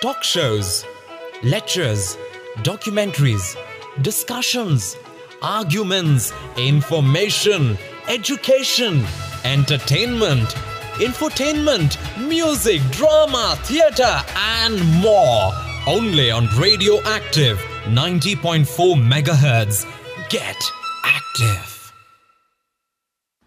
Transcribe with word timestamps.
talk 0.00 0.22
shows, 0.22 0.84
lectures, 1.42 2.16
documentaries, 2.58 3.56
discussions, 4.02 4.96
arguments, 5.42 6.32
information, 6.56 7.76
education, 8.08 9.04
entertainment, 9.44 10.48
infotainment, 10.98 11.98
music, 12.28 12.80
drama, 12.92 13.56
theatre, 13.64 14.22
and 14.36 14.80
more. 15.02 15.52
Only 15.86 16.30
on 16.30 16.46
Radioactive 16.56 17.58
90.4 17.86 18.66
MHz. 18.66 19.84
Get 20.28 20.62
active. 21.04 21.92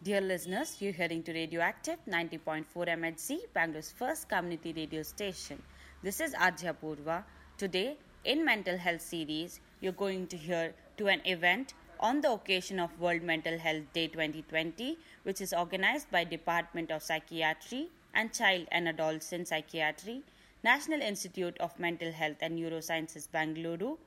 Dear 0.03 0.19
listeners, 0.19 0.77
you're 0.81 0.93
heading 0.93 1.23
to 1.23 1.31
Radioactive 1.31 1.97
90.4 2.09 2.65
MHz, 2.75 3.39
Bangalore's 3.53 3.91
first 3.91 4.27
community 4.27 4.73
radio 4.73 5.03
station. 5.03 5.61
This 6.03 6.19
is 6.19 6.33
Adya 6.33 6.75
Purva. 6.81 7.23
Today, 7.59 7.95
in 8.25 8.43
Mental 8.43 8.75
Health 8.75 9.01
series, 9.01 9.59
you're 9.81 9.91
going 9.91 10.25
to 10.29 10.35
hear 10.35 10.73
to 10.97 11.05
an 11.05 11.21
event 11.25 11.75
on 11.99 12.21
the 12.21 12.31
occasion 12.31 12.79
of 12.79 12.99
World 12.99 13.21
Mental 13.21 13.59
Health 13.59 13.83
Day 13.93 14.07
2020, 14.07 14.97
which 15.21 15.41
is 15.41 15.53
organized 15.53 16.09
by 16.09 16.23
Department 16.23 16.89
of 16.89 17.03
Psychiatry 17.03 17.89
and 18.15 18.33
Child 18.33 18.65
and 18.71 18.87
Adolescent 18.87 19.49
Psychiatry, 19.49 20.23
National 20.63 21.01
Institute 21.01 21.55
of 21.59 21.77
Mental 21.79 22.11
Health 22.11 22.37
and 22.41 22.57
Neurosciences, 22.57 23.31
Bangalore, 23.31 23.99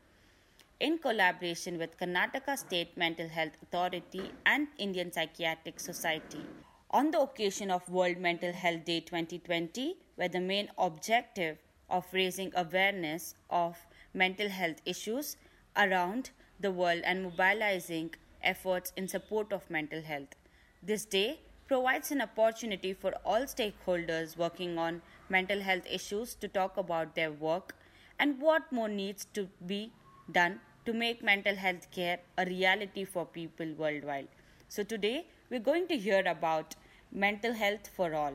in 0.81 0.98
collaboration 0.98 1.79
with 1.79 1.97
Karnataka 1.97 2.59
State 2.59 2.97
Mental 2.97 3.29
Health 3.29 3.53
Authority 3.62 4.33
and 4.45 4.67
Indian 4.79 5.12
Psychiatric 5.12 5.79
Society. 5.79 6.45
On 6.91 7.12
the 7.12 7.20
occasion 7.20 7.70
of 7.70 7.89
World 7.89 8.19
Mental 8.19 8.53
Health 8.53 8.84
Day 8.84 8.98
2020, 8.98 9.97
where 10.17 10.29
the 10.29 10.41
main 10.41 10.69
objective 10.77 11.59
of 11.97 12.12
raising 12.12 12.53
awareness 12.62 13.34
of 13.48 13.87
mental 14.23 14.48
health 14.48 14.81
issues 14.84 15.37
around 15.77 16.31
the 16.61 16.70
world 16.70 17.03
and 17.05 17.23
mobilizing 17.23 18.11
efforts 18.42 18.92
in 18.97 19.09
support 19.09 19.53
of 19.53 19.69
mental 19.70 20.03
health. 20.03 20.34
This 20.83 21.05
day 21.05 21.41
provides 21.69 22.11
an 22.11 22.20
opportunity 22.20 22.92
for 22.92 23.12
all 23.25 23.47
stakeholders 23.53 24.37
working 24.37 24.78
on 24.78 25.03
mental 25.28 25.61
health 25.61 25.87
issues 25.98 26.34
to 26.37 26.48
talk 26.48 26.77
about 26.77 27.15
their 27.15 27.33
work 27.33 27.75
and 28.19 28.41
what 28.41 28.70
more 28.70 28.89
needs 28.89 29.27
to 29.34 29.48
be 29.67 29.92
done 30.31 30.61
to 30.87 30.92
make 30.92 31.22
mental 31.22 31.56
health 31.56 31.91
care 31.91 32.19
a 32.39 32.45
reality 32.47 33.05
for 33.05 33.25
people 33.25 33.72
worldwide. 33.78 34.28
So, 34.69 34.83
today 34.83 35.27
we're 35.50 35.67
going 35.70 35.87
to 35.89 35.97
hear 35.97 36.22
about 36.27 36.75
mental 37.11 37.55
health 37.55 37.89
for 37.97 38.15
all 38.15 38.34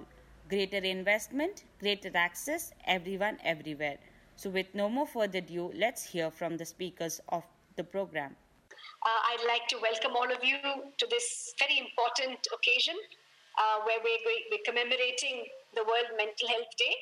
greater 0.50 0.78
investment, 0.78 1.64
greater 1.80 2.12
access, 2.16 2.72
everyone, 2.88 3.38
everywhere. 3.44 3.98
So, 4.36 4.50
with 4.50 4.68
no 4.74 4.90
more 4.90 5.06
further 5.06 5.38
ado, 5.38 5.72
let's 5.76 6.04
hear 6.06 6.32
from 6.32 6.58
the 6.58 6.66
speakers 6.66 7.22
of 7.30 7.44
the 7.76 7.84
program. 7.84 8.36
Uh, 9.06 9.20
I'd 9.32 9.46
like 9.48 9.68
to 9.70 9.78
welcome 9.82 10.16
all 10.16 10.30
of 10.32 10.44
you 10.44 10.58
to 10.98 11.08
this 11.10 11.54
very 11.60 11.80
important 11.80 12.40
occasion 12.54 12.96
uh, 13.58 13.86
where 13.86 14.00
we're, 14.04 14.20
we're 14.52 14.66
commemorating 14.66 15.46
the 15.76 15.84
World 15.84 16.12
Mental 16.18 16.48
Health 16.48 16.74
Day. 16.78 16.96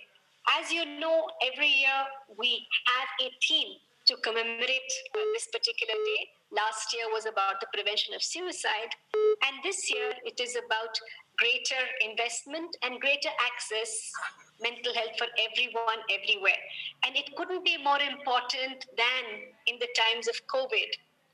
As 0.59 0.72
you 0.72 0.86
know, 1.00 1.28
every 1.42 1.68
year 1.68 2.02
we 2.38 2.68
have 2.86 3.09
a 3.22 3.31
theme 3.48 3.80
to 4.08 4.16
commemorate 4.23 4.92
uh, 5.16 5.20
this 5.34 5.48
particular 5.48 5.94
day. 5.94 6.30
Last 6.52 6.94
year 6.94 7.06
was 7.12 7.25
about 7.25 7.59
the 7.59 7.68
prevention 7.73 8.14
of 8.14 8.23
suicide, 8.23 8.95
and 9.14 9.59
this 9.64 9.92
year 9.92 10.14
it 10.23 10.40
is 10.40 10.56
about 10.56 10.95
greater 11.38 11.83
investment 12.02 12.75
and 12.83 12.99
greater 12.99 13.30
access 13.45 14.11
mental 14.61 14.93
health 14.93 15.13
for 15.17 15.27
everyone 15.38 16.02
everywhere. 16.09 16.57
And 17.05 17.16
it 17.16 17.29
couldn't 17.35 17.63
be 17.63 17.77
more 17.77 18.02
important 18.02 18.85
than 18.97 19.23
in 19.67 19.77
the 19.79 19.89
times 19.94 20.28
of 20.28 20.35
covid 20.50 20.89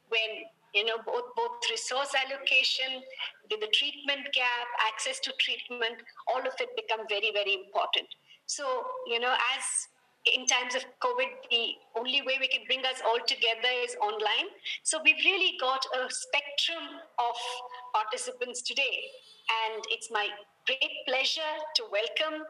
when 0.09 0.29
you 0.75 0.85
know 0.85 0.97
both 1.05 1.31
both 1.35 1.57
resource 1.69 2.11
allocation 2.17 3.01
the, 3.49 3.57
the 3.57 3.71
treatment 3.71 4.27
gap 4.33 4.67
access 4.91 5.19
to 5.21 5.31
treatment 5.39 6.01
all 6.27 6.41
of 6.41 6.53
it 6.59 6.69
become 6.75 7.07
very 7.07 7.31
very 7.31 7.53
important. 7.53 8.07
So 8.45 8.65
you 9.07 9.19
know 9.19 9.33
as 9.55 9.63
in 10.31 10.45
times 10.47 10.75
of 10.75 10.83
covid 11.03 11.27
the 11.51 11.75
only 11.99 12.21
way 12.23 12.39
we 12.39 12.47
can 12.47 12.63
bring 12.67 12.83
us 12.85 13.03
all 13.05 13.19
together 13.27 13.71
is 13.83 13.95
online 13.99 14.47
so 14.83 14.99
we've 15.03 15.19
really 15.25 15.57
got 15.59 15.83
a 15.99 16.07
spectrum 16.09 16.85
of 17.19 17.35
participants 17.91 18.61
today 18.61 19.11
and 19.63 19.83
it's 19.89 20.09
my 20.11 20.27
great 20.65 20.95
pleasure 21.07 21.53
to 21.75 21.83
welcome 21.91 22.47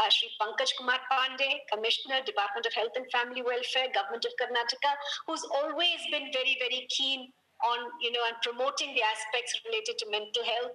uh, 0.00 0.08
Sri 0.08 0.26
Pankaj 0.40 0.72
Kumar 0.78 0.98
Pandey, 1.12 1.62
Commissioner, 1.70 2.24
Department 2.24 2.64
of 2.64 2.72
Health 2.72 2.96
and 2.96 3.04
Family 3.12 3.42
Welfare, 3.42 3.92
Government 3.92 4.24
of 4.24 4.32
Karnataka, 4.40 4.92
who's 5.28 5.44
always 5.60 6.00
been 6.10 6.32
very, 6.32 6.56
very 6.58 6.88
keen 6.88 7.30
on, 7.62 7.78
you 8.00 8.10
know, 8.10 8.24
and 8.26 8.34
promoting 8.42 8.96
the 8.96 9.04
aspects 9.04 9.52
related 9.68 9.98
to 9.98 10.10
mental 10.10 10.42
health 10.42 10.74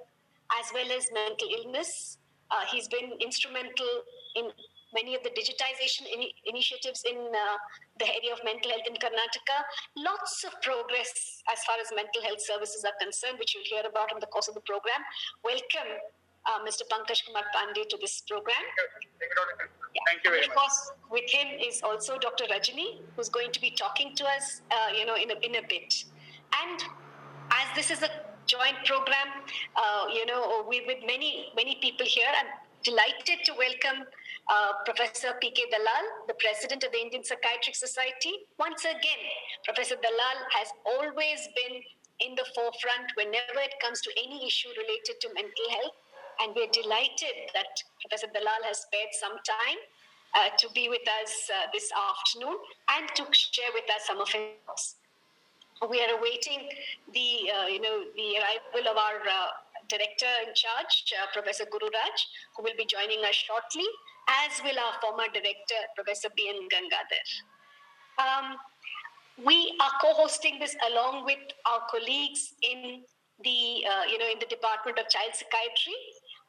as 0.56 0.72
well 0.72 0.88
as 0.96 1.10
mental 1.12 1.50
illness. 1.50 2.18
Uh, 2.52 2.64
he's 2.72 2.88
been 2.88 3.12
instrumental 3.20 4.06
in 4.36 4.48
many 4.94 5.16
of 5.16 5.24
the 5.24 5.30
digitization 5.32 6.08
in- 6.08 6.32
initiatives 6.46 7.04
in 7.04 7.18
uh, 7.18 7.58
the 8.00 8.08
area 8.08 8.32
of 8.34 8.40
mental 8.44 8.72
health 8.72 8.88
in 8.88 8.96
Karnataka. 8.96 9.58
Lots 9.96 10.44
of 10.46 10.54
progress 10.62 11.44
as 11.52 11.64
far 11.66 11.76
as 11.80 11.92
mental 11.96 12.22
health 12.24 12.42
services 12.42 12.86
are 12.86 12.96
concerned, 13.02 13.40
which 13.40 13.56
you'll 13.56 13.68
hear 13.68 13.84
about 13.90 14.12
in 14.14 14.20
the 14.20 14.28
course 14.28 14.48
of 14.48 14.56
the 14.56 14.62
program. 14.62 15.02
Welcome, 15.44 15.92
uh, 16.48 16.60
Mr. 16.64 16.84
Pankaj 16.88 17.26
Kumar 17.26 17.44
Pandey, 17.56 17.88
to 17.90 17.98
this 18.00 18.22
program. 18.28 18.64
Yeah. 19.96 20.02
Thank 20.08 20.24
you 20.24 20.32
very 20.32 20.44
and 20.44 20.52
of 20.52 20.56
course, 20.56 20.92
with 21.10 21.30
him 21.30 21.48
is 21.60 21.82
also 21.82 22.18
Dr. 22.18 22.46
Rajani, 22.46 23.02
who's 23.16 23.30
going 23.30 23.52
to 23.52 23.62
be 23.62 23.72
talking 23.72 24.16
to 24.16 24.24
us, 24.26 24.62
uh, 24.72 24.94
you 24.98 25.06
know, 25.06 25.16
in 25.16 25.32
a, 25.32 25.36
in 25.42 25.56
a 25.56 25.68
bit. 25.68 26.06
And 26.64 26.84
as 27.52 27.68
this 27.76 27.92
is 27.92 28.04
a 28.04 28.10
joint 28.46 28.78
program, 28.86 29.44
uh, 29.76 30.06
you 30.14 30.26
know, 30.26 30.66
we, 30.68 30.84
with 30.86 31.00
many, 31.06 31.52
many 31.56 31.78
people 31.82 32.06
here, 32.06 32.28
I'm 32.40 32.48
delighted 32.84 33.44
to 33.46 33.54
welcome 33.58 34.06
uh, 34.50 34.72
Professor 34.86 35.36
P.K. 35.42 35.68
Dalal, 35.72 36.06
the 36.28 36.38
president 36.40 36.84
of 36.84 36.92
the 36.92 37.00
Indian 37.00 37.24
Psychiatric 37.24 37.76
Society. 37.76 38.48
Once 38.60 38.86
again, 38.86 39.22
Professor 39.66 39.96
Dalal 40.00 40.38
has 40.56 40.72
always 40.86 41.50
been 41.56 41.84
in 42.20 42.34
the 42.36 42.46
forefront 42.56 43.12
whenever 43.16 43.60
it 43.62 43.76
comes 43.84 44.02
to 44.02 44.12
any 44.18 44.48
issue 44.48 44.70
related 44.74 45.20
to 45.22 45.28
mental 45.36 45.68
health. 45.70 45.98
And 46.40 46.54
we're 46.56 46.72
delighted 46.72 47.52
that 47.54 47.82
Professor 48.02 48.28
Dalal 48.32 48.62
has 48.66 48.86
spared 48.88 49.12
some 49.20 49.36
time 49.44 49.80
uh, 50.38 50.50
to 50.58 50.70
be 50.74 50.88
with 50.90 51.06
us 51.24 51.50
uh, 51.50 51.68
this 51.74 51.90
afternoon 51.92 52.58
and 52.96 53.10
to 53.16 53.26
share 53.34 53.74
with 53.74 53.90
us 53.92 54.06
some 54.06 54.22
of 54.22 54.30
his 54.30 54.56
thoughts. 54.66 54.96
We 55.90 56.02
are 56.02 56.18
awaiting 56.18 56.70
the, 57.14 57.30
uh, 57.54 57.68
you 57.68 57.82
know, 57.82 58.10
the 58.16 58.30
arrival 58.42 58.92
of 58.92 58.98
our 58.98 59.22
uh, 59.22 59.50
director 59.90 60.30
in 60.46 60.54
charge, 60.54 61.14
uh, 61.14 61.28
Professor 61.34 61.66
Gururaj, 61.66 62.18
who 62.56 62.64
will 62.64 62.76
be 62.78 62.86
joining 62.86 63.24
us 63.24 63.36
shortly, 63.36 63.86
as 64.28 64.62
will 64.64 64.78
our 64.78 65.00
former 65.02 65.28
director, 65.34 65.80
Professor 65.96 66.30
B.N. 66.36 66.68
Gangadhar. 66.68 67.28
Um, 68.20 68.58
we 69.44 69.78
are 69.80 69.92
co-hosting 70.02 70.60
this 70.60 70.76
along 70.92 71.26
with 71.26 71.40
our 71.66 71.82
colleagues 71.90 72.54
in 72.62 73.04
the, 73.44 73.86
uh, 73.86 74.04
you 74.10 74.18
know, 74.18 74.30
in 74.32 74.40
the 74.40 74.50
Department 74.50 74.98
of 74.98 75.08
Child 75.10 75.32
Psychiatry. 75.34 75.98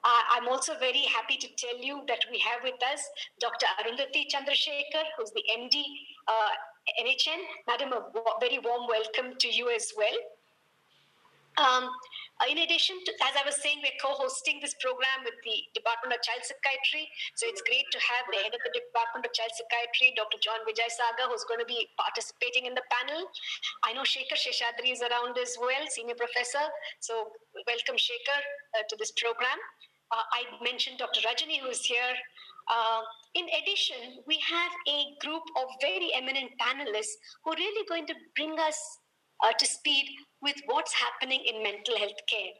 Uh, 0.04 0.22
I'm 0.30 0.48
also 0.48 0.78
very 0.78 1.04
happy 1.12 1.36
to 1.36 1.48
tell 1.56 1.76
you 1.76 2.02
that 2.06 2.20
we 2.30 2.38
have 2.38 2.62
with 2.62 2.80
us 2.92 3.02
Dr. 3.40 3.66
Arundhati 3.80 4.26
Chandrasekhar, 4.30 5.04
who's 5.16 5.30
the 5.32 5.42
MD, 5.58 5.82
uh, 6.28 6.54
NHM. 7.02 7.40
Madam, 7.66 7.92
a 7.92 8.02
very 8.40 8.58
warm 8.58 8.86
welcome 8.88 9.36
to 9.38 9.48
you 9.48 9.70
as 9.70 9.92
well. 9.96 10.16
Um, 11.58 11.90
in 12.46 12.62
addition 12.62 12.94
to, 13.02 13.10
as 13.26 13.34
I 13.34 13.42
was 13.42 13.58
saying, 13.58 13.82
we're 13.82 13.98
co-hosting 13.98 14.62
this 14.62 14.78
program 14.78 15.26
with 15.26 15.34
the 15.42 15.58
Department 15.74 16.14
of 16.14 16.22
Child 16.22 16.46
Psychiatry. 16.46 17.10
So 17.34 17.50
it's 17.50 17.58
great 17.66 17.82
to 17.90 17.98
have 17.98 18.30
the 18.30 18.38
head 18.38 18.54
of 18.54 18.62
the 18.62 18.70
Department 18.70 19.26
of 19.26 19.34
Child 19.34 19.50
Psychiatry, 19.58 20.14
Dr. 20.14 20.38
John 20.38 20.62
Vijay 20.62 20.86
Sagar, 20.86 21.26
who's 21.26 21.42
going 21.50 21.58
to 21.58 21.66
be 21.66 21.90
participating 21.98 22.70
in 22.70 22.78
the 22.78 22.86
panel. 22.94 23.26
I 23.82 23.90
know 23.90 24.06
Shekhar 24.06 24.38
Seshadri 24.38 24.94
is 24.94 25.02
around 25.02 25.34
as 25.34 25.58
well, 25.58 25.82
senior 25.90 26.14
professor. 26.14 26.62
So 27.02 27.34
welcome 27.66 27.98
Shekhar 27.98 28.42
uh, 28.78 28.86
to 28.86 28.94
this 29.02 29.10
program. 29.18 29.58
Uh, 30.14 30.22
I 30.30 30.46
mentioned 30.62 31.02
Dr. 31.02 31.26
Rajani, 31.26 31.58
who 31.58 31.74
is 31.74 31.82
here. 31.82 32.14
Uh, 32.70 33.02
in 33.34 33.50
addition, 33.50 34.22
we 34.30 34.38
have 34.46 34.72
a 34.86 34.98
group 35.24 35.42
of 35.58 35.66
very 35.80 36.14
eminent 36.14 36.54
panelists 36.60 37.18
who 37.42 37.52
are 37.52 37.58
really 37.58 37.84
going 37.88 38.06
to 38.06 38.14
bring 38.36 38.58
us 38.60 38.78
uh, 39.44 39.52
to 39.58 39.66
speed 39.66 40.06
with 40.42 40.56
what's 40.66 40.94
happening 40.94 41.42
in 41.46 41.62
mental 41.62 41.96
health 41.98 42.20
care. 42.28 42.54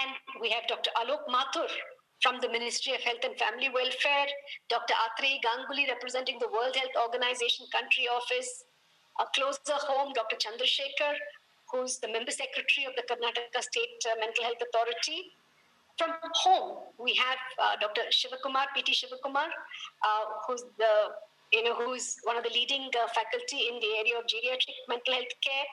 And 0.00 0.10
we 0.40 0.50
have 0.50 0.66
Dr. 0.68 0.90
Alok 0.96 1.28
Mathur 1.28 1.68
from 2.22 2.38
the 2.40 2.48
Ministry 2.48 2.94
of 2.94 3.02
Health 3.02 3.24
and 3.24 3.36
Family 3.36 3.68
Welfare, 3.68 4.30
Dr. 4.70 4.94
Atreyi 4.94 5.42
Ganguly 5.42 5.88
representing 5.88 6.38
the 6.38 6.48
World 6.48 6.74
Health 6.74 6.96
Organization 6.96 7.66
country 7.74 8.06
office, 8.08 8.64
a 9.20 9.26
closer 9.34 9.76
home, 9.90 10.12
Dr. 10.14 10.36
Chandrasekhar, 10.38 11.18
who's 11.70 11.98
the 11.98 12.08
member 12.08 12.30
secretary 12.30 12.86
of 12.86 12.94
the 12.96 13.02
Karnataka 13.10 13.60
State 13.60 14.00
uh, 14.06 14.20
Mental 14.20 14.44
Health 14.44 14.62
Authority. 14.62 15.34
From 15.98 16.14
home, 16.22 16.88
we 16.98 17.14
have 17.16 17.42
uh, 17.60 17.76
Dr. 17.80 18.08
Shivakumar, 18.08 18.70
PT 18.72 18.96
Shivakumar, 18.96 19.50
uh, 20.00 20.24
who's 20.46 20.64
the 20.78 21.12
you 21.52 21.62
know, 21.62 21.74
who's 21.74 22.16
one 22.24 22.36
of 22.36 22.44
the 22.44 22.50
leading 22.50 22.88
uh, 22.96 23.06
faculty 23.12 23.68
in 23.68 23.76
the 23.78 23.92
area 24.00 24.16
of 24.16 24.24
geriatric 24.24 24.72
mental 24.88 25.12
health 25.12 25.36
care, 25.44 25.68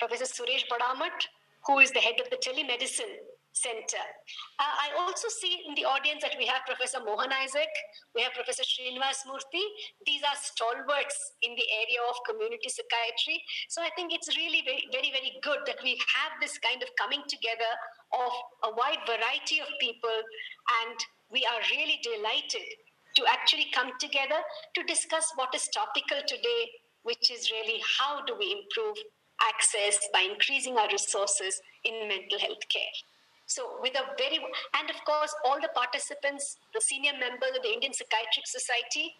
Professor 0.00 0.24
Suresh 0.24 0.64
Bada 0.72 0.98
Math, 0.98 1.28
who 1.66 1.78
is 1.78 1.92
the 1.92 2.00
head 2.00 2.16
of 2.24 2.30
the 2.32 2.40
telemedicine 2.40 3.20
center. 3.52 4.04
Uh, 4.58 4.74
I 4.86 4.88
also 4.96 5.28
see 5.28 5.60
in 5.66 5.74
the 5.74 5.84
audience 5.84 6.22
that 6.22 6.38
we 6.38 6.46
have 6.46 6.62
Professor 6.64 7.04
Mohan 7.04 7.28
Isaac, 7.34 7.68
we 8.14 8.22
have 8.22 8.32
Professor 8.32 8.62
Srinivas 8.62 9.26
Murthy. 9.28 9.60
These 10.06 10.22
are 10.22 10.38
stalwarts 10.38 11.18
in 11.42 11.52
the 11.52 11.68
area 11.84 12.00
of 12.08 12.16
community 12.24 12.70
psychiatry. 12.70 13.42
So 13.68 13.82
I 13.82 13.90
think 13.92 14.14
it's 14.14 14.32
really 14.40 14.62
very, 14.64 14.88
very, 14.88 15.10
very 15.12 15.36
good 15.42 15.66
that 15.66 15.82
we 15.82 16.00
have 16.16 16.32
this 16.40 16.56
kind 16.58 16.80
of 16.82 16.88
coming 16.96 17.20
together 17.28 17.72
of 18.16 18.32
a 18.64 18.74
wide 18.74 19.04
variety 19.04 19.60
of 19.60 19.68
people, 19.80 20.18
and 20.80 20.96
we 21.28 21.44
are 21.44 21.60
really 21.76 22.00
delighted 22.00 22.66
to 23.18 23.22
actually 23.28 23.66
come 23.74 23.90
together 23.98 24.40
to 24.78 24.80
discuss 24.86 25.26
what 25.34 25.52
is 25.54 25.68
topical 25.74 26.22
today, 26.26 26.70
which 27.02 27.30
is 27.30 27.50
really 27.50 27.82
how 27.98 28.24
do 28.24 28.38
we 28.38 28.62
improve 28.62 28.96
access 29.48 30.08
by 30.12 30.26
increasing 30.28 30.76
our 30.76 30.88
resources 30.88 31.60
in 31.84 32.08
mental 32.08 32.38
health 32.38 32.68
care. 32.68 32.94
So, 33.46 33.82
with 33.82 33.98
a 33.98 34.04
very, 34.16 34.38
and 34.78 34.90
of 34.90 35.02
course, 35.04 35.34
all 35.44 35.58
the 35.60 35.74
participants, 35.74 36.58
the 36.72 36.80
senior 36.80 37.12
members 37.18 37.50
of 37.56 37.62
the 37.62 37.72
Indian 37.72 37.92
Psychiatric 37.92 38.46
Society, 38.46 39.16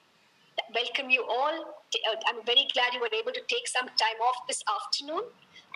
welcome 0.75 1.11
you 1.11 1.25
all. 1.27 1.75
I'm 2.31 2.45
very 2.47 2.69
glad 2.73 2.95
you 2.95 3.01
were 3.01 3.11
able 3.11 3.33
to 3.33 3.43
take 3.49 3.67
some 3.67 3.91
time 3.99 4.19
off 4.23 4.47
this 4.47 4.63
afternoon. 4.71 5.27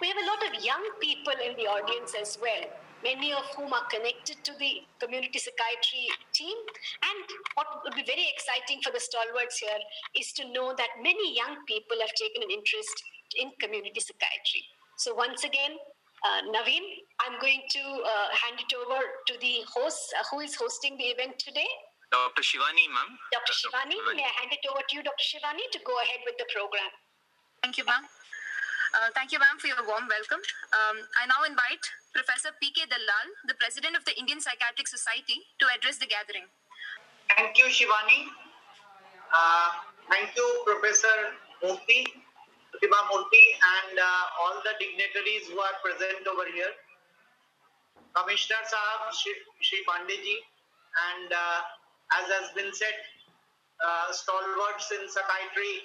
We 0.01 0.07
have 0.07 0.19
a 0.23 0.27
lot 0.31 0.41
of 0.47 0.63
young 0.63 0.87
people 1.01 1.35
in 1.35 1.57
the 1.59 1.67
audience 1.67 2.15
as 2.15 2.39
well, 2.41 2.63
many 3.03 3.33
of 3.33 3.43
whom 3.59 3.73
are 3.73 3.87
connected 3.91 4.43
to 4.47 4.53
the 4.59 4.87
community 4.99 5.39
psychiatry 5.39 6.11
team. 6.33 6.55
And 7.03 7.27
what 7.55 7.83
would 7.83 7.95
be 7.95 8.07
very 8.07 8.27
exciting 8.31 8.83
for 8.83 8.95
the 8.95 9.03
stalwarts 9.03 9.59
here 9.59 9.83
is 10.15 10.31
to 10.39 10.47
know 10.55 10.75
that 10.79 11.03
many 11.03 11.35
young 11.35 11.63
people 11.67 11.99
have 11.99 12.15
taken 12.15 12.43
an 12.43 12.51
interest 12.51 13.03
in 13.41 13.53
community 13.61 14.01
psychiatry. 14.01 14.63
So, 14.97 15.15
once 15.15 15.45
again, 15.45 15.77
uh, 16.25 16.41
Naveen, 16.49 16.85
I'm 17.21 17.37
going 17.41 17.63
to 17.77 17.83
uh, 17.83 18.29
hand 18.33 18.57
it 18.57 18.73
over 18.73 18.97
to 19.29 19.35
the 19.41 19.61
host 19.69 20.15
uh, 20.17 20.25
who 20.31 20.41
is 20.41 20.55
hosting 20.57 20.97
the 20.97 21.13
event 21.13 21.39
today. 21.39 21.69
Dr. 22.11 22.43
Shivani, 22.47 22.87
ma'am. 22.89 23.11
Dr. 23.35 23.53
Shivani, 23.53 23.99
may 24.15 24.23
I 24.23 24.35
hand 24.41 24.53
it 24.55 24.65
over 24.71 24.81
to 24.81 24.93
you, 24.95 25.03
Dr. 25.03 25.25
Shivani, 25.25 25.67
to 25.73 25.81
go 25.85 25.93
ahead 26.07 26.23
with 26.25 26.39
the 26.39 26.47
program. 26.55 26.89
Thank 27.61 27.77
you, 27.77 27.85
ma'am. 27.85 28.07
Uh, 28.95 29.11
thank 29.19 29.35
you, 29.35 29.43
ma'am, 29.43 29.59
for 29.59 29.67
your 29.67 29.83
warm 29.83 30.07
welcome. 30.07 30.39
Um, 30.71 31.03
I 31.19 31.27
now 31.27 31.43
invite 31.43 31.83
Professor 32.15 32.55
P.K. 32.63 32.87
Dalal, 32.87 33.27
the 33.51 33.59
President 33.59 33.99
of 33.99 34.07
the 34.07 34.15
Indian 34.15 34.39
Psychiatric 34.39 34.87
Society, 34.87 35.43
to 35.59 35.67
address 35.75 35.99
the 35.99 36.07
gathering. 36.07 36.47
Thank 37.35 37.59
you, 37.59 37.67
Shivani. 37.67 38.31
Uh, 39.35 39.71
thank 40.09 40.31
you, 40.39 40.47
Professor 40.63 41.35
Murthy 41.59 42.24
Pratibha 42.75 43.01
Murthy 43.07 43.47
and 43.55 43.99
uh, 43.99 44.43
all 44.43 44.59
the 44.67 44.75
dignitaries 44.83 45.47
who 45.47 45.59
are 45.61 45.77
present 45.83 46.27
over 46.27 46.47
here. 46.51 46.75
Commissioner 48.15 48.63
Sahab, 48.67 49.15
Shri, 49.15 49.79
Pandeji, 49.87 50.39
and 51.15 51.31
uh, 51.31 51.61
as 52.19 52.27
has 52.31 52.51
been 52.55 52.73
said, 52.75 52.95
uh, 53.79 54.11
stalwarts 54.13 54.91
in 54.91 55.07
psychiatry, 55.11 55.83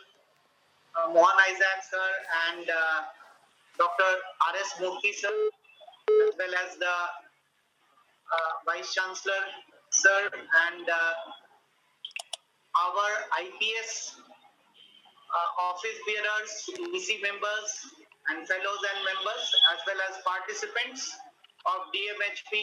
uh, 0.98 1.14
Mohan 1.14 1.38
Isaac 1.50 1.80
sir 1.90 2.10
and 2.50 2.70
uh, 2.70 3.00
Dr. 3.78 4.10
R.S. 4.54 4.82
Murthy 4.82 5.14
sir, 5.14 5.34
as 6.30 6.34
well 6.38 6.54
as 6.66 6.78
the 6.78 6.96
uh, 8.34 8.52
Vice 8.66 8.94
Chancellor 8.94 9.42
sir 9.92 10.30
and 10.34 10.90
uh, 10.90 11.14
our 12.78 13.10
IPS 13.42 14.22
uh, 15.30 15.50
office 15.70 16.00
bearers, 16.06 16.52
EC 16.94 17.22
members, 17.22 17.70
and 18.30 18.46
fellows 18.48 18.82
and 18.94 19.00
members, 19.06 19.44
as 19.74 19.80
well 19.86 20.00
as 20.10 20.14
participants 20.26 21.14
of 21.66 21.90
DMHP 21.94 22.54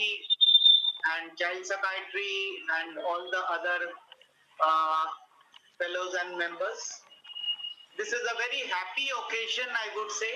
and 1.14 1.34
child 1.38 1.62
psychiatry 1.62 2.36
and 2.82 2.98
all 2.98 3.22
the 3.30 3.42
other 3.50 3.78
uh, 4.62 5.04
fellows 5.78 6.14
and 6.26 6.38
members. 6.38 6.80
This 7.98 8.12
is 8.12 8.20
a 8.20 8.36
very 8.36 8.62
happy 8.68 9.08
occasion, 9.08 9.68
I 9.70 9.86
would 9.96 10.12
say, 10.12 10.34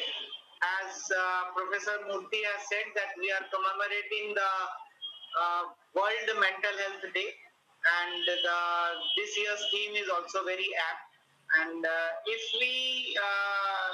as 0.80 0.92
uh, 1.12 1.52
Professor 1.52 1.98
Murthy 2.08 2.40
has 2.40 2.62
said 2.68 2.88
that 2.96 3.12
we 3.20 3.28
are 3.32 3.44
commemorating 3.52 4.32
the 4.32 4.52
uh, 5.36 5.62
World 5.92 6.28
Mental 6.40 6.74
Health 6.88 7.04
Day, 7.12 7.30
and 7.30 8.20
the, 8.24 8.54
this 9.16 9.32
year's 9.36 9.62
theme 9.72 9.96
is 9.96 10.08
also 10.08 10.44
very 10.44 10.68
apt 10.92 11.09
and 11.58 11.82
uh, 11.82 12.30
if 12.30 12.42
we 12.62 13.16
uh, 13.18 13.88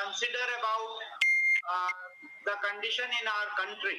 consider 0.00 0.44
about 0.56 0.92
uh, 1.68 1.92
the 2.48 2.56
condition 2.64 3.04
in 3.04 3.24
our 3.28 3.48
country, 3.60 3.98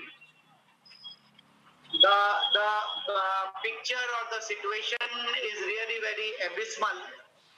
the 1.93 2.19
the 2.57 2.69
uh, 3.13 3.43
picture 3.61 4.07
or 4.17 4.23
the 4.33 4.41
situation 4.41 5.09
is 5.45 5.57
really 5.61 5.99
very 6.01 6.29
abysmal. 6.49 6.97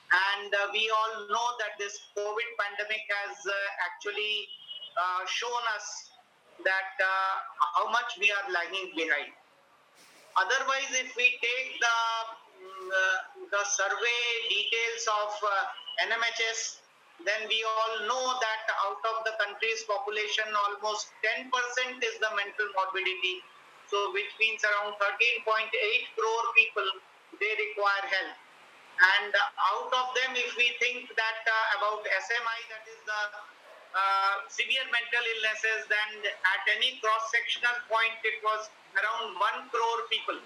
And 0.05 0.51
uh, 0.53 0.69
we 0.75 0.91
all 0.91 1.27
know 1.31 1.47
that 1.63 1.79
this 1.79 1.95
covid 2.13 2.49
pandemic 2.59 3.03
has 3.23 3.35
uh, 3.47 3.55
actually 3.87 4.47
shown 5.27 5.63
us 5.75 5.87
that 6.63 6.95
how 7.75 7.91
much 7.91 8.15
we 8.19 8.31
are 8.31 8.47
lagging 8.51 8.95
behind. 8.95 9.31
Otherwise 10.39 10.91
if 10.95 11.15
we 11.15 11.35
take 11.43 11.69
the 11.79 11.97
the 12.89 13.63
survey 13.63 14.23
details 14.49 15.03
of 15.23 15.31
uh, 15.41 16.07
NMHS, 16.09 16.85
then 17.23 17.47
we 17.47 17.63
all 17.63 17.93
know 18.11 18.25
that 18.43 18.63
out 18.83 18.99
of 18.99 19.17
the 19.23 19.33
country's 19.39 19.87
population, 19.87 20.45
almost 20.67 21.09
10% 21.23 21.47
is 22.03 22.15
the 22.19 22.31
mental 22.35 22.67
morbidity. 22.75 23.39
So, 23.87 24.11
which 24.11 24.33
means 24.41 24.65
around 24.65 24.97
13.8 24.97 25.45
crore 26.17 26.47
people 26.57 26.89
they 27.39 27.53
require 27.69 28.05
help. 28.09 28.33
And 28.95 29.31
out 29.35 29.91
of 29.91 30.07
them, 30.17 30.31
if 30.39 30.55
we 30.57 30.73
think 30.79 31.11
that 31.13 31.41
uh, 31.45 31.77
about 31.77 32.01
SMI, 32.01 32.59
that 32.71 32.85
is 32.87 32.99
the 33.05 33.21
uh, 33.93 34.33
severe 34.47 34.87
mental 34.89 35.23
illnesses, 35.23 35.85
then 35.91 36.11
at 36.31 36.63
any 36.79 36.97
cross-sectional 37.03 37.77
point, 37.91 38.17
it 38.23 38.39
was 38.41 38.71
around 38.95 39.35
1 39.35 39.71
crore 39.71 40.01
people 40.07 40.39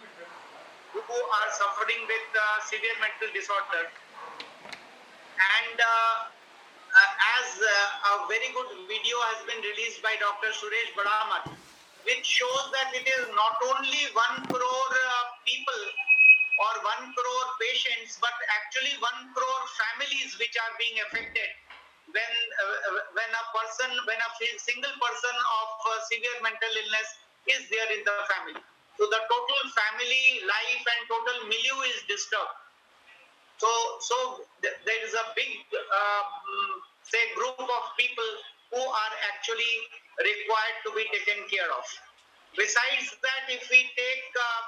who 0.93 1.01
are 1.01 1.49
suffering 1.53 2.01
with 2.09 2.27
uh, 2.33 2.43
severe 2.65 2.97
mental 2.97 3.29
disorder. 3.33 3.89
And 5.39 5.77
uh, 5.77 6.15
uh, 6.89 7.11
as 7.39 7.47
uh, 7.61 8.09
a 8.09 8.27
very 8.27 8.49
good 8.51 8.69
video 8.89 9.17
has 9.33 9.45
been 9.45 9.61
released 9.61 10.01
by 10.01 10.17
Dr. 10.17 10.49
Suresh 10.51 10.91
Bada 10.97 11.19
Math, 11.29 11.49
which 12.03 12.25
shows 12.25 12.65
that 12.73 12.89
it 12.97 13.05
is 13.05 13.23
not 13.37 13.55
only 13.69 14.09
1 14.41 14.49
crore 14.49 14.93
uh, 14.93 15.23
people 15.45 15.83
or 16.59 16.73
1 17.05 17.13
crore 17.13 17.47
patients, 17.61 18.17
but 18.19 18.33
actually 18.59 18.97
1 18.97 19.37
crore 19.37 19.63
families 19.77 20.35
which 20.41 20.57
are 20.57 20.73
being 20.81 20.97
affected 21.07 21.49
when 22.09 22.33
uh, 22.65 23.05
when 23.13 23.29
a 23.29 23.45
person 23.53 23.89
when 24.09 24.17
a 24.17 24.29
single 24.57 24.95
person 24.97 25.35
of 25.61 25.67
severe 26.09 26.37
mental 26.41 26.73
illness 26.81 27.09
is 27.45 27.69
there 27.69 27.89
in 27.93 28.01
the 28.01 28.15
family 28.33 28.57
so 28.99 29.07
the 29.07 29.21
total 29.31 29.61
family 29.71 30.43
life 30.43 30.83
and 30.83 31.01
total 31.07 31.47
milieu 31.47 31.79
is 31.87 32.03
disturbed. 32.11 32.59
So, 33.63 33.71
so 34.03 34.43
th- 34.59 34.75
there 34.83 35.01
is 35.07 35.15
a 35.15 35.25
big, 35.39 35.55
uh, 35.71 36.23
say, 37.07 37.23
group 37.39 37.63
of 37.63 37.83
people 37.95 38.27
who 38.75 38.83
are 38.83 39.13
actually 39.31 39.75
required 40.19 40.77
to 40.83 40.89
be 40.99 41.07
taken 41.15 41.47
care 41.47 41.71
of. 41.71 41.87
Besides 42.59 43.15
that, 43.23 43.47
if 43.47 43.63
we 43.71 43.87
take 43.95 44.27
uh, 44.35 44.61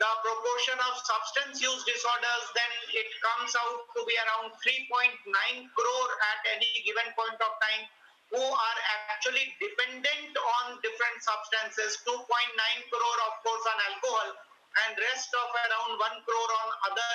the 0.00 0.12
proportion 0.24 0.80
of 0.88 0.96
substance 1.04 1.60
use 1.60 1.84
disorders, 1.84 2.44
then 2.56 2.72
it 2.96 3.08
comes 3.20 3.52
out 3.52 3.84
to 3.92 4.00
be 4.08 4.16
around 4.16 4.56
3.9 4.64 5.28
crore 5.76 6.12
at 6.32 6.40
any 6.56 6.72
given 6.88 7.12
point 7.12 7.36
of 7.36 7.52
time 7.60 7.84
who 8.32 8.40
are 8.40 8.78
actually 9.12 9.44
dependent 9.60 10.32
on 10.32 10.80
different 10.80 11.18
substances 11.20 12.00
2.9 12.08 12.16
crore 12.16 13.20
of 13.28 13.34
course 13.44 13.64
on 13.68 13.78
alcohol 13.92 14.28
and 14.72 14.96
rest 14.96 15.28
of 15.36 15.48
around 15.52 15.92
1 16.00 16.24
crore 16.24 16.52
on 16.64 16.68
other 16.88 17.14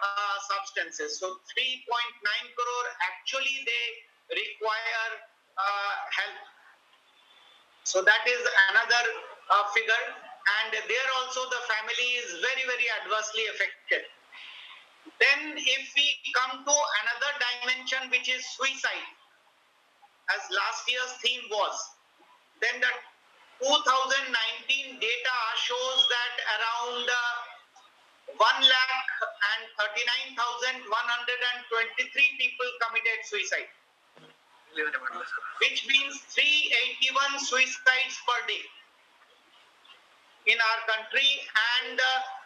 uh, 0.00 0.36
substances. 0.48 1.20
So 1.20 1.36
3.9 1.52 1.84
crore 2.56 2.88
actually 3.04 3.60
they 3.68 3.86
require 4.40 5.10
uh, 5.60 5.94
help. 6.16 6.40
So 7.84 8.00
that 8.00 8.24
is 8.24 8.40
another 8.72 9.04
uh, 9.52 9.64
figure. 9.76 10.04
And 10.64 10.72
there 10.72 11.08
also 11.20 11.44
the 11.52 11.60
family 11.68 12.08
is 12.24 12.40
very 12.40 12.64
very 12.64 12.88
adversely 13.04 13.44
affected. 13.52 14.08
Then 15.20 15.60
if 15.60 15.84
we 15.92 16.08
come 16.32 16.64
to 16.64 16.76
another 17.04 17.32
dimension 17.36 18.08
which 18.08 18.32
is 18.32 18.40
suicide 18.56 19.17
as 20.34 20.42
last 20.52 20.84
year's 20.90 21.12
theme 21.24 21.44
was. 21.50 21.76
Then 22.60 22.80
the 22.80 22.92
2019 23.62 25.00
data 25.00 25.36
shows 25.56 26.00
that 26.06 26.34
around 26.58 27.06
uh, 27.06 28.38
1 28.38 28.38
lakh 28.38 29.10
and 29.56 29.62
39,123 29.98 30.86
people 32.38 32.68
committed 32.86 33.18
suicide, 33.26 33.66
which 35.64 35.86
means 35.88 36.22
381 36.30 37.40
suicides 37.42 38.16
per 38.22 38.40
day 38.46 38.62
in 40.46 40.58
our 40.60 40.80
country. 40.86 41.42
And 41.82 41.98
uh, 41.98 42.37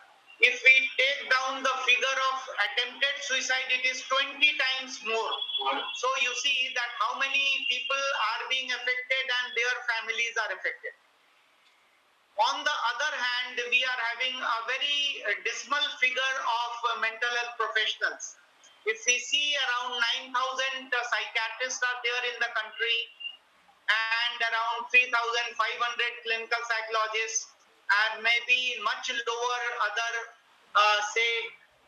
if 0.42 0.58
we 0.66 0.74
take 0.98 1.22
down 1.30 1.62
the 1.62 1.76
figure 1.86 2.18
of 2.34 2.38
attempted 2.66 3.14
suicide, 3.22 3.68
it 3.70 3.86
is 3.86 4.02
20 4.10 4.42
times 4.42 4.98
more. 5.06 5.34
So 5.94 6.08
you 6.18 6.34
see 6.42 6.74
that 6.74 6.90
how 6.98 7.14
many 7.18 7.46
people 7.70 8.04
are 8.34 8.42
being 8.50 8.66
affected 8.66 9.24
and 9.38 9.46
their 9.54 9.76
families 9.86 10.34
are 10.42 10.50
affected. 10.58 10.94
On 12.42 12.64
the 12.66 12.76
other 12.90 13.12
hand, 13.14 13.54
we 13.70 13.86
are 13.86 14.00
having 14.16 14.34
a 14.34 14.58
very 14.66 15.00
uh, 15.22 15.36
dismal 15.46 15.84
figure 16.02 16.36
of 16.42 16.72
uh, 16.90 16.98
mental 16.98 17.28
health 17.38 17.54
professionals. 17.60 18.34
If 18.82 18.98
we 19.06 19.20
see 19.22 19.54
around 19.54 20.00
9,000 20.26 20.34
uh, 20.34 20.96
psychiatrists 21.06 21.84
are 21.86 21.98
there 22.02 22.24
in 22.34 22.36
the 22.42 22.50
country 22.56 22.98
and 23.86 24.36
around 24.42 24.90
3,500 24.90 25.54
clinical 26.24 26.62
psychologists 26.66 27.51
and 28.00 28.22
maybe 28.24 28.80
much 28.82 29.12
lower 29.12 29.62
other, 29.84 30.14
uh, 30.74 30.98
say, 31.12 31.32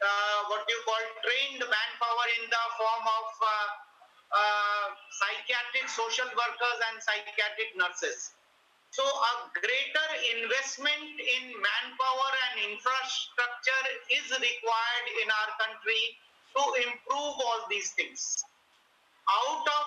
uh, 0.03 0.39
what 0.53 0.65
you 0.69 0.79
call 0.85 1.01
trained 1.25 1.63
manpower 1.65 2.27
in 2.41 2.45
the 2.51 2.65
form 2.77 3.05
of 3.09 3.27
uh, 3.41 4.87
psychiatric 5.11 5.87
social 5.89 6.29
workers 6.35 6.79
and 6.91 7.01
psychiatric 7.01 7.71
nurses. 7.79 8.35
So 8.91 9.03
a 9.03 9.33
greater 9.59 10.09
investment 10.39 11.15
in 11.19 11.45
manpower 11.51 12.31
and 12.51 12.71
infrastructure 12.71 13.85
is 14.11 14.27
required 14.31 15.07
in 15.19 15.29
our 15.31 15.51
country 15.59 16.03
to 16.55 16.63
improve 16.87 17.35
all 17.43 17.67
these 17.71 17.91
things. 17.99 18.45
Out 19.25 19.65
of 19.65 19.85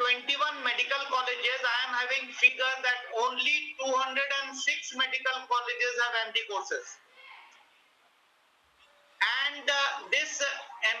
521 0.00 0.64
medical 0.64 1.02
colleges, 1.12 1.60
I 1.60 1.76
am 1.84 1.92
having 2.00 2.32
figure 2.32 2.74
that 2.80 3.00
only 3.20 3.76
206 3.76 4.96
medical 4.96 5.36
colleges 5.44 5.94
have 6.00 6.32
MD 6.32 6.40
courses. 6.48 6.86
And 9.20 9.68
uh, 9.68 10.08
this 10.08 10.40
uh, 10.40 10.48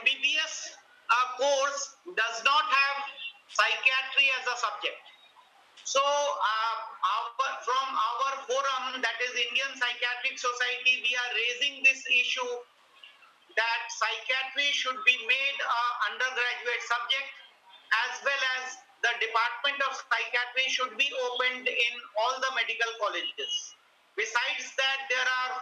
MBBS 0.04 0.76
uh, 1.08 1.26
course 1.40 1.96
does 2.12 2.36
not 2.44 2.64
have 2.68 2.96
psychiatry 3.48 4.28
as 4.36 4.44
a 4.52 4.56
subject. 4.60 5.00
So, 5.88 6.04
uh, 6.04 6.76
our, 6.84 7.26
from 7.64 7.86
our 7.96 8.32
forum, 8.44 9.00
that 9.00 9.18
is 9.24 9.32
Indian 9.34 9.72
Psychiatric 9.72 10.36
Society, 10.36 11.00
we 11.00 11.12
are 11.16 11.32
raising 11.32 11.82
this 11.82 12.04
issue 12.06 12.52
that 13.56 13.80
psychiatry 13.90 14.68
should 14.72 14.98
be 15.04 15.16
made 15.28 15.58
a 15.60 15.82
undergraduate 16.12 16.84
subject 16.88 17.28
as 18.08 18.12
well 18.24 18.42
as 18.60 18.64
the 19.02 19.12
Department 19.18 19.78
of 19.82 19.92
Psychiatry 19.98 20.66
should 20.70 20.94
be 20.94 21.10
opened 21.26 21.66
in 21.66 21.94
all 22.22 22.38
the 22.38 22.52
medical 22.54 22.88
colleges. 23.02 23.52
Besides 24.14 24.64
that, 24.78 24.98
there 25.10 25.26
are 25.26 25.52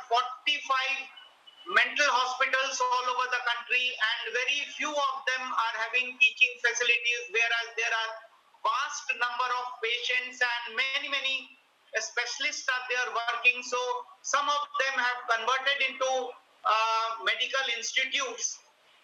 45 0.44 1.72
mental 1.72 2.10
hospitals 2.10 2.76
all 2.82 3.06
over 3.14 3.26
the 3.30 3.42
country 3.46 3.94
and 3.94 4.20
very 4.34 4.60
few 4.74 4.90
of 4.90 5.14
them 5.28 5.44
are 5.44 5.76
having 5.86 6.16
teaching 6.18 6.52
facilities 6.64 7.22
whereas 7.30 7.68
there 7.78 7.94
are 7.94 8.12
vast 8.64 9.06
number 9.16 9.48
of 9.60 9.66
patients 9.80 10.40
and 10.40 10.76
many, 10.76 11.08
many 11.08 11.36
specialists 11.98 12.68
are 12.68 12.84
there 12.90 13.10
working. 13.12 13.62
So 13.64 13.80
some 14.22 14.46
of 14.46 14.62
them 14.82 14.94
have 15.00 15.18
converted 15.26 15.78
into 15.90 16.10
medical 17.24 17.66
institutes, 17.76 18.60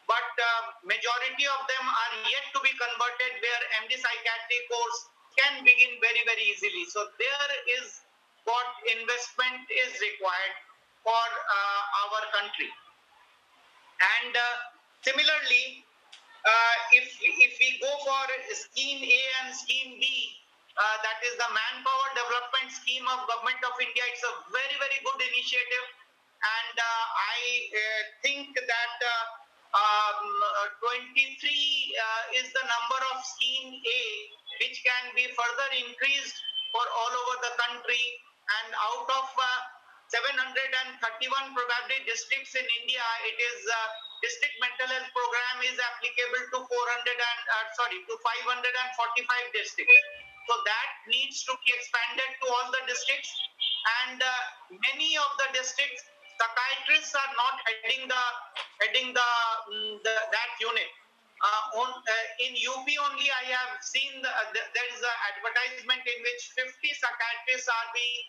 but 0.07 0.29
uh, 0.39 0.79
majority 0.87 1.47
of 1.51 1.61
them 1.67 1.85
are 1.85 2.13
yet 2.31 2.47
to 2.55 2.61
be 2.63 2.71
converted 2.77 3.33
where 3.43 3.63
MD 3.85 3.99
psychiatry 3.99 4.61
course 4.71 4.99
can 5.37 5.65
begin 5.67 5.99
very, 6.01 6.23
very 6.25 6.45
easily. 6.53 6.87
So 6.89 7.11
there 7.19 7.53
is 7.81 8.07
what 8.47 8.69
investment 8.87 9.67
is 9.69 9.93
required 9.99 10.55
for 11.03 11.27
uh, 11.27 11.83
our 12.07 12.23
country. 12.35 12.71
And 13.97 14.33
uh, 14.35 14.55
similarly, 15.03 15.87
uh, 16.47 16.77
if 16.95 17.07
if 17.23 17.53
we 17.59 17.69
go 17.83 17.91
for 18.07 18.23
scheme 18.55 19.03
A 19.03 19.21
and 19.43 19.51
scheme 19.51 19.99
B, 19.99 20.05
uh, 20.79 20.97
that 21.03 21.19
is 21.27 21.35
the 21.35 21.51
manpower 21.51 22.09
development 22.15 22.71
scheme 22.71 23.07
of 23.11 23.27
government 23.27 23.59
of 23.67 23.75
India. 23.83 24.05
It's 24.15 24.23
a 24.23 24.35
very 24.55 24.77
very 24.79 24.99
good 25.03 25.21
initiative, 25.27 25.87
and 26.43 26.77
uh, 26.77 27.05
I 27.17 27.39
uh, 27.73 28.03
think 28.21 28.53
that 28.55 28.97
um, 29.73 30.29
23 30.81 31.37
is 32.37 32.49
the 32.53 32.65
number 32.65 33.01
of 33.13 33.25
scheme 33.25 33.77
A, 33.77 34.03
which 34.61 34.79
can 34.85 35.05
be 35.17 35.29
further 35.33 35.69
increased 35.81 36.39
for 36.73 36.85
all 36.85 37.13
over 37.13 37.37
the 37.45 37.55
country. 37.61 38.05
And 38.47 38.69
out 38.79 39.11
of 39.11 39.27
731 40.15 41.03
probably 41.51 41.99
districts 42.07 42.55
in 42.55 42.63
India, 42.63 43.05
it 43.27 43.37
is 43.43 43.67
district 44.25 44.57
mental 44.61 44.89
health 44.89 45.11
program 45.13 45.57
is 45.69 45.77
applicable 45.77 46.45
to 46.51 46.59
400 46.65 46.69
and 46.69 47.43
uh, 47.53 47.65
sorry 47.77 48.01
to 48.09 48.15
545 48.17 49.53
districts 49.53 50.01
so 50.49 50.55
that 50.63 50.89
needs 51.11 51.43
to 51.45 51.53
be 51.67 51.75
expanded 51.75 52.31
to 52.41 52.47
all 52.49 52.67
the 52.73 52.83
districts 52.89 53.33
and 54.07 54.19
uh, 54.19 54.43
many 54.73 55.19
of 55.21 55.31
the 55.43 55.49
districts 55.55 56.03
psychiatrists 56.37 57.13
are 57.17 57.33
not 57.37 57.57
heading 57.65 58.09
the 58.09 58.25
heading 58.85 59.09
the, 59.17 59.31
um, 59.69 60.01
the 60.05 60.15
that 60.31 60.51
unit 60.61 60.89
uh, 61.41 61.81
on, 61.81 61.91
uh, 61.93 62.45
in 62.45 62.57
UP 62.57 62.87
only 63.09 63.29
I 63.29 63.45
have 63.53 63.77
seen 63.85 64.25
the, 64.25 64.33
the, 64.57 64.61
there 64.73 64.89
is 64.89 65.01
an 65.05 65.17
advertisement 65.33 66.01
in 66.01 66.19
which 66.25 66.43
50 66.57 66.73
psychiatrists 66.97 67.69
are 67.69 67.89
being 67.93 68.21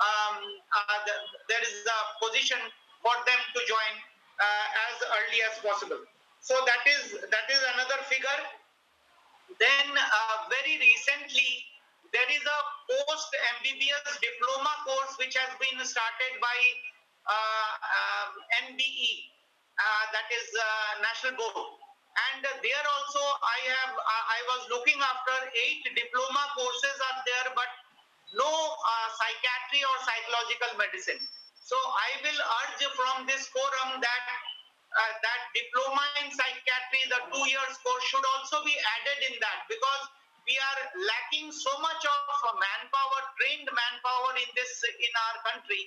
um, 0.00 0.36
uh, 0.72 0.98
the, 1.04 1.14
there 1.52 1.60
is 1.60 1.84
a 1.84 2.00
position 2.24 2.58
for 3.04 3.14
them 3.28 3.40
to 3.52 3.60
join 3.68 3.92
uh, 4.40 4.66
as 4.90 4.96
early 5.12 5.40
as 5.44 5.54
possible. 5.60 6.00
So 6.40 6.56
that 6.66 6.82
is 6.88 7.20
that 7.20 7.46
is 7.48 7.62
another 7.76 8.00
figure. 8.08 8.40
Then 9.60 9.88
uh, 9.92 10.48
very 10.50 10.80
recently 10.80 11.64
there 12.10 12.28
is 12.32 12.42
a 12.42 12.60
post 12.90 13.30
MBBS 13.60 14.08
diploma 14.18 14.72
course 14.88 15.14
which 15.20 15.36
has 15.36 15.52
been 15.60 15.78
started 15.84 16.32
by 16.40 16.58
uh, 16.58 16.93
um, 17.28 18.30
NBE, 18.68 19.12
uh, 19.80 20.04
that 20.12 20.28
is 20.28 20.46
uh, 20.54 20.64
National 21.02 21.34
Board. 21.40 21.68
And 22.14 22.46
there 22.46 22.86
also 22.86 23.22
I 23.42 23.58
have 23.74 23.94
I 23.98 24.40
was 24.54 24.62
looking 24.70 25.02
after 25.02 25.34
eight 25.50 25.82
diploma 25.82 26.44
courses 26.54 26.96
are 27.10 27.20
there, 27.26 27.48
but 27.58 27.66
no 28.38 28.46
uh, 28.46 29.08
psychiatry 29.18 29.82
or 29.82 29.96
psychological 30.06 30.72
medicine. 30.78 31.18
So 31.58 31.74
I 31.74 32.10
will 32.22 32.38
urge 32.38 32.82
from 32.94 33.26
this 33.26 33.50
forum 33.50 33.98
that 33.98 34.24
uh, 34.94 35.12
that 35.26 35.40
diploma 35.58 36.04
in 36.22 36.30
psychiatry, 36.30 37.02
the 37.10 37.20
two 37.34 37.44
years 37.50 37.74
course 37.82 38.04
should 38.06 38.22
also 38.38 38.62
be 38.62 38.74
added 38.78 39.18
in 39.32 39.34
that 39.42 39.66
because 39.66 40.02
we 40.46 40.54
are 40.54 40.80
lacking 40.94 41.50
so 41.50 41.72
much 41.80 42.02
of 42.04 42.22
manpower, 42.54 43.20
trained 43.40 43.66
manpower 43.66 44.38
in 44.38 44.48
this 44.54 44.70
in 44.86 45.12
our 45.18 45.36
country. 45.50 45.82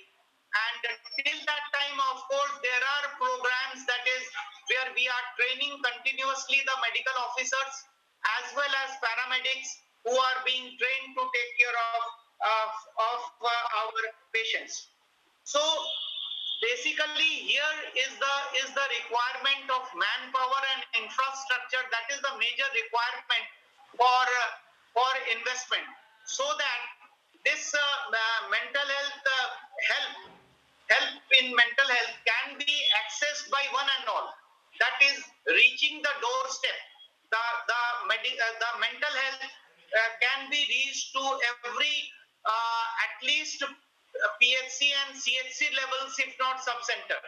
And 0.48 0.80
till 1.20 1.40
that 1.44 1.64
time, 1.72 1.98
of 2.14 2.18
course, 2.24 2.54
there 2.64 2.84
are 2.84 3.04
programs 3.20 3.84
that 3.84 4.04
is 4.04 4.24
where 4.72 4.88
we 4.96 5.04
are 5.08 5.26
training 5.36 5.76
continuously 5.80 6.58
the 6.64 6.76
medical 6.80 7.16
officers 7.20 7.72
as 8.40 8.52
well 8.56 8.72
as 8.84 8.96
paramedics 9.00 9.68
who 10.04 10.12
are 10.16 10.38
being 10.44 10.72
trained 10.76 11.10
to 11.16 11.22
take 11.32 11.52
care 11.60 11.78
of 11.96 12.02
of, 12.38 12.70
of 13.02 13.20
uh, 13.42 13.78
our 13.82 13.98
patients. 14.30 14.94
So 15.42 15.58
basically 16.62 17.50
here 17.50 17.76
is 17.98 18.12
the 18.14 18.34
is 18.62 18.70
the 18.74 18.86
requirement 19.02 19.66
of 19.74 19.82
manpower 19.94 20.62
and 20.74 20.82
infrastructure 21.02 21.82
that 21.90 22.06
is 22.14 22.18
the 22.22 22.34
major 22.38 22.68
requirement 22.74 23.46
for 23.94 24.22
uh, 24.22 24.50
for 24.94 25.10
investment 25.34 25.86
so 26.26 26.46
that 26.58 26.80
this 27.46 27.74
uh, 27.74 27.80
uh, 28.10 28.40
mental 28.50 28.86
health 28.86 29.22
uh, 29.22 29.46
help 29.90 30.37
help 30.92 31.22
in 31.40 31.52
mental 31.54 31.88
health 31.88 32.14
can 32.24 32.58
be 32.58 32.74
accessed 33.04 33.48
by 33.52 33.62
one 33.72 33.88
and 34.00 34.06
all 34.08 34.28
that 34.80 34.96
is 35.10 35.18
reaching 35.46 36.00
the 36.00 36.14
doorstep 36.20 36.78
the 37.32 37.44
the, 37.68 37.80
medi- 38.08 38.38
uh, 38.40 38.54
the 38.62 38.70
mental 38.80 39.14
health 39.24 39.44
uh, 39.44 40.10
can 40.20 40.48
be 40.48 40.60
reached 40.68 41.12
to 41.12 41.24
every 41.50 41.96
at 42.48 43.26
least 43.26 43.62
PHC 44.40 44.90
and 45.06 45.14
CHC 45.14 45.74
levels, 45.74 46.14
if 46.18 46.32
not 46.38 46.62
sub-center, 46.62 47.20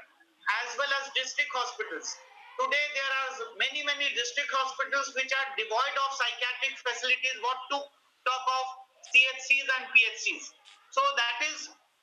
as 0.63 0.69
well 0.79 0.91
as 1.03 1.11
district 1.15 1.51
hospitals. 1.55 2.17
Today, 2.59 2.87
there 2.95 3.13
are 3.25 3.33
many, 3.59 3.83
many 3.87 4.11
district 4.13 4.51
hospitals 4.53 5.13
which 5.15 5.31
are 5.33 5.49
devoid 5.57 5.97
of 5.97 6.11
psychiatric 6.19 6.75
facilities, 6.83 7.37
what 7.41 7.61
to 7.73 7.79
talk 8.27 8.45
of 8.61 8.67
CHCs 9.11 9.67
and 9.67 9.85
PHCs. 9.95 10.45
So 10.93 11.03
that 11.17 11.37
is, 11.55 11.59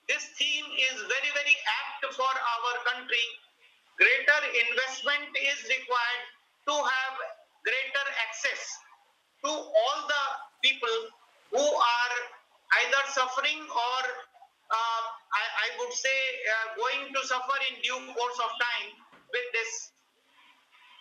this 0.07 0.23
theme 0.39 0.67
is 0.91 0.95
very, 1.07 1.31
very 1.35 1.57
apt 1.83 2.13
for 2.15 2.33
our 2.33 2.73
country 2.91 3.27
greater 3.97 4.41
investment 4.69 5.33
is 5.41 5.59
required 5.65 6.25
to 6.69 6.73
have 6.77 7.15
greater 7.65 8.05
access 8.29 8.61
to 9.41 9.51
all 9.51 9.99
the 10.05 10.25
people 10.61 10.97
who 11.51 11.65
are 11.65 12.15
either 12.85 13.03
suffering 13.09 13.61
or 13.65 14.01
uh, 14.69 15.03
I, 15.33 15.43
I, 15.63 15.67
would 15.79 15.93
say 15.95 16.19
uh, 16.43 16.65
going 16.75 17.07
to 17.15 17.21
suffer 17.23 17.57
in 17.71 17.79
due 17.79 18.03
course 18.11 18.39
of 18.43 18.51
time 18.59 18.87
with 19.31 19.47
this. 19.55 19.95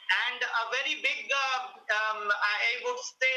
And 0.06 0.38
a 0.38 0.64
very 0.70 1.02
big, 1.02 1.26
uh, 1.26 1.58
um, 1.74 2.30
I 2.30 2.78
would 2.86 3.00
say, 3.02 3.36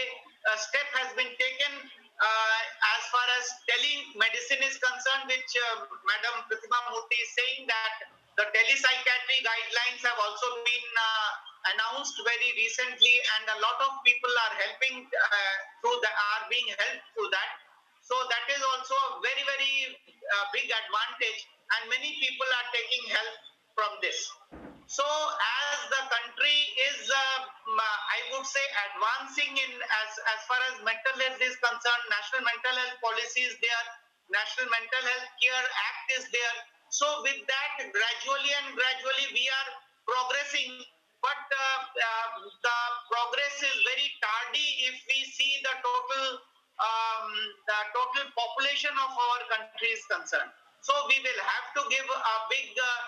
step 0.54 0.86
has 1.02 1.10
been 1.18 1.34
taken 1.34 1.74
uh, 2.20 2.60
as 3.00 3.02
far 3.12 3.28
as 3.40 3.46
telemedicine 3.64 4.64
is 4.68 4.76
concerned, 4.76 5.32
which 5.32 5.52
uh, 5.56 5.88
Madam 6.04 6.44
Pratibha 6.52 6.80
Murthy 6.92 7.18
is 7.20 7.32
saying 7.36 7.64
that 7.72 7.96
the 8.36 8.46
telepsychiatry 8.52 9.38
guidelines 9.44 10.02
have 10.04 10.20
also 10.20 10.48
been 10.64 10.88
uh, 10.96 11.30
announced 11.76 12.16
very 12.24 12.52
recently, 12.56 13.16
and 13.40 13.44
a 13.56 13.60
lot 13.64 13.80
of 13.88 14.04
people 14.04 14.32
are 14.32 14.54
helping 14.60 15.08
uh, 15.08 15.56
through 15.84 16.00
that, 16.04 16.16
are 16.16 16.44
being 16.48 16.68
helped 16.72 17.04
through 17.16 17.32
that. 17.32 17.52
So 18.04 18.16
that 18.16 18.46
is 18.52 18.64
also 18.64 18.96
a 18.96 19.12
very, 19.24 19.44
very 19.44 19.76
uh, 19.96 20.46
big 20.56 20.68
advantage, 20.72 21.40
and 21.76 21.82
many 21.92 22.16
people 22.20 22.48
are 22.48 22.68
taking 22.72 23.04
help 23.12 23.36
from 23.76 23.92
this. 24.04 24.18
So 24.90 25.06
as 25.06 25.78
the 25.94 26.02
country 26.10 26.58
is, 26.90 27.06
uh, 27.06 27.40
I 27.78 28.20
would 28.34 28.46
say, 28.46 28.66
advancing 28.90 29.54
in 29.54 29.72
as 29.78 30.12
as 30.34 30.40
far 30.50 30.60
as 30.74 30.82
mental 30.82 31.16
health 31.22 31.42
is 31.46 31.56
concerned, 31.62 32.04
national 32.10 32.42
mental 32.42 32.74
health 32.74 32.98
policy 33.06 33.46
is 33.46 33.56
there, 33.62 33.86
national 34.34 34.68
mental 34.74 35.04
health 35.06 35.30
care 35.38 35.62
act 35.62 36.08
is 36.18 36.26
there 36.34 36.58
so 36.90 37.06
with 37.22 37.38
that, 37.46 37.74
gradually 37.94 38.52
and 38.66 38.74
gradually 38.74 39.28
we 39.30 39.46
are 39.46 39.70
progressing, 40.10 40.74
but 41.22 41.44
uh, 41.54 41.80
uh, 41.86 42.28
the 42.50 42.78
progress 43.14 43.56
is 43.62 43.78
very 43.86 44.10
tardy 44.18 44.90
if 44.90 44.98
we 45.06 45.20
see 45.30 45.62
the 45.62 45.76
total 45.86 46.26
um, 46.82 47.30
the 47.70 47.80
total 47.94 48.26
population 48.34 48.94
of 49.06 49.12
our 49.14 49.42
country 49.54 49.90
is 49.94 50.02
concerned. 50.10 50.50
So 50.82 50.96
we 51.14 51.22
will 51.22 51.42
have 51.46 51.68
to 51.78 51.82
give 51.94 52.08
a 52.10 52.36
big 52.50 52.74
uh, 52.74 53.02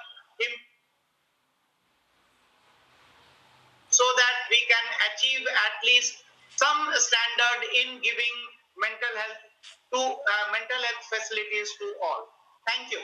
so 3.89 4.05
that 4.05 4.35
we 4.47 4.59
can 4.69 4.85
achieve 5.31 5.47
at 5.47 5.75
least 5.85 6.23
some 6.55 6.91
standard 6.93 7.61
in 7.83 8.01
giving 8.01 8.35
mental 8.77 9.13
health 9.15 9.41
to 9.93 9.99
uh, 9.99 10.45
mental 10.51 10.77
health 10.77 11.03
facilities 11.09 11.69
to 11.79 11.85
all. 12.03 12.27
Thank 12.67 12.91
you. 12.91 12.99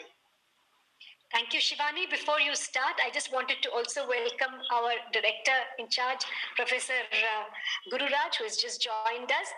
Thank 1.34 1.51
you, 1.51 1.60
Shivani. 1.60 2.10
Before 2.10 2.39
you 2.39 2.55
start, 2.55 2.96
I 3.03 3.12
just 3.12 3.34
wanted 3.34 3.60
to 3.62 3.69
also 3.75 4.07
welcome 4.07 4.63
our 4.72 4.96
director 5.12 5.60
in 5.77 5.89
charge, 5.89 6.24
Professor 6.55 6.96
uh, 6.96 7.43
Gururaj, 7.91 8.39
who 8.39 8.46
has 8.48 8.55
just 8.55 8.79
joined 8.79 9.27
us, 9.27 9.50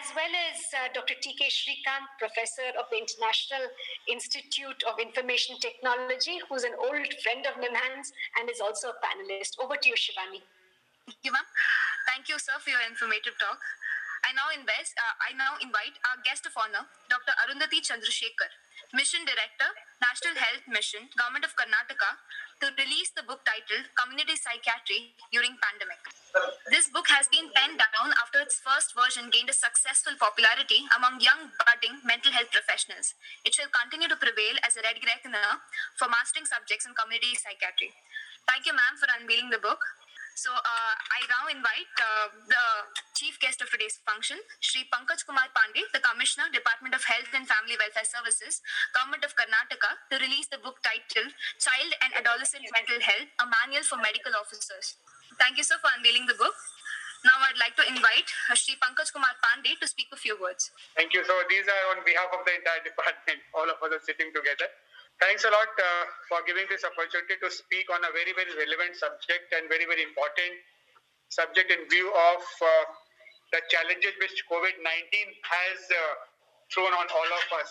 as 0.00 0.08
well 0.16 0.32
as 0.48 0.56
uh, 0.72 0.88
Dr. 0.96 1.20
T.K. 1.20 1.52
Srikanth, 1.52 2.08
Professor 2.16 2.72
of 2.80 2.88
the 2.88 2.96
International 2.96 3.60
Institute 4.08 4.80
of 4.88 4.96
Information 4.96 5.60
Technology, 5.60 6.40
who's 6.48 6.64
an 6.64 6.72
old 6.80 7.12
friend 7.20 7.44
of 7.44 7.60
NIMHANS 7.60 8.08
and 8.40 8.48
is 8.48 8.64
also 8.64 8.96
a 8.96 8.98
panelist. 9.04 9.60
Over 9.60 9.76
to 9.76 9.84
you, 9.84 10.00
Shivani. 10.00 10.40
Thank 11.04 11.24
you, 11.24 11.32
ma'am. 11.32 11.44
Thank 12.08 12.32
you, 12.32 12.40
sir, 12.40 12.56
for 12.64 12.72
your 12.72 12.80
informative 12.88 13.36
talk. 13.36 13.60
I 14.24 14.32
now 14.32 14.48
invite, 14.48 14.88
uh, 14.96 15.14
I 15.20 15.36
now 15.36 15.60
invite 15.60 15.92
our 16.08 16.16
guest 16.24 16.48
of 16.48 16.56
honor, 16.56 16.88
Dr. 17.12 17.36
Arundhati 17.44 17.84
Chandrasekhar, 17.84 18.48
Mission 18.96 19.28
Director, 19.28 19.68
National 20.00 20.34
Health 20.40 20.64
Mission, 20.72 21.12
Government 21.20 21.44
of 21.44 21.52
Karnataka, 21.52 22.16
to 22.64 22.72
release 22.80 23.12
the 23.12 23.22
book 23.28 23.44
titled 23.44 23.92
Community 23.92 24.34
Psychiatry 24.40 25.12
During 25.30 25.54
Pandemic. 25.60 26.00
This 26.72 26.88
book 26.88 27.06
has 27.12 27.28
been 27.28 27.52
penned 27.52 27.76
down 27.76 28.16
after 28.18 28.40
its 28.40 28.56
first 28.56 28.96
version 28.96 29.28
gained 29.28 29.52
a 29.52 29.56
successful 29.56 30.16
popularity 30.16 30.88
among 30.96 31.20
young 31.20 31.52
budding 31.60 32.00
mental 32.08 32.32
health 32.32 32.50
professionals. 32.50 33.14
It 33.44 33.52
shall 33.52 33.68
continue 33.68 34.08
to 34.08 34.18
prevail 34.18 34.56
as 34.64 34.80
a 34.80 34.82
red 34.82 34.98
reckoner 35.04 35.60
for 36.00 36.08
mastering 36.08 36.48
subjects 36.48 36.88
in 36.88 36.96
community 36.96 37.36
psychiatry. 37.36 37.92
Thank 38.48 38.64
you, 38.64 38.72
ma'am, 38.72 38.96
for 38.96 39.06
unveiling 39.12 39.52
the 39.52 39.60
book. 39.60 39.78
So 40.38 40.54
uh, 40.54 40.94
I 40.94 41.26
now 41.26 41.50
invite 41.50 41.90
uh, 41.98 42.30
the 42.46 42.64
chief 43.18 43.42
guest 43.42 43.58
of 43.58 43.66
today's 43.74 43.98
function, 44.06 44.38
Sri 44.62 44.86
Pankaj 44.86 45.26
Kumar 45.26 45.50
Pandey, 45.50 45.82
the 45.90 45.98
Commissioner, 45.98 46.46
Department 46.54 46.94
of 46.94 47.02
Health 47.02 47.26
and 47.34 47.42
Family 47.42 47.74
Welfare 47.74 48.06
Services, 48.06 48.62
Government 48.94 49.26
of 49.26 49.34
Karnataka, 49.34 49.98
to 50.14 50.22
release 50.22 50.46
the 50.46 50.62
book 50.62 50.78
titled 50.86 51.34
Child 51.58 51.90
and 52.06 52.22
Adolescent 52.22 52.62
Mental 52.70 53.02
Health, 53.02 53.26
a 53.42 53.50
Manual 53.50 53.82
for 53.82 53.98
Medical 53.98 54.30
Officers. 54.38 55.02
Thank 55.42 55.58
you, 55.58 55.66
sir, 55.66 55.74
for 55.82 55.90
unveiling 55.98 56.30
the 56.30 56.38
book. 56.38 56.54
Now 57.26 57.34
I'd 57.42 57.58
like 57.58 57.74
to 57.74 57.82
invite 57.90 58.30
Sri 58.54 58.78
Pankaj 58.78 59.10
Kumar 59.10 59.34
Pandey 59.42 59.74
to 59.82 59.90
speak 59.90 60.06
a 60.14 60.18
few 60.22 60.38
words. 60.38 60.70
Thank 60.94 61.18
you. 61.18 61.26
So 61.26 61.34
these 61.50 61.66
are 61.66 61.98
on 61.98 62.06
behalf 62.06 62.30
of 62.30 62.46
the 62.46 62.54
entire 62.54 62.78
department. 62.86 63.42
All 63.58 63.66
of 63.66 63.82
us 63.82 63.90
are 63.90 64.04
sitting 64.06 64.30
together. 64.30 64.70
Thanks 65.18 65.42
a 65.42 65.50
lot 65.50 65.66
uh, 65.74 66.04
for 66.30 66.46
giving 66.46 66.70
this 66.70 66.86
opportunity 66.86 67.34
to 67.42 67.50
speak 67.50 67.90
on 67.90 67.98
a 68.06 68.10
very, 68.14 68.30
very 68.38 68.54
relevant 68.54 68.94
subject 68.94 69.50
and 69.50 69.66
very, 69.66 69.82
very 69.82 70.06
important 70.06 70.54
subject 71.26 71.74
in 71.74 71.90
view 71.90 72.06
of 72.06 72.38
uh, 72.38 72.86
the 73.50 73.58
challenges 73.66 74.14
which 74.22 74.46
COVID 74.46 74.78
19 74.78 74.86
has 75.42 75.78
uh, 75.90 76.14
thrown 76.70 76.94
on 76.94 77.06
all 77.10 77.30
of 77.34 77.46
us. 77.58 77.70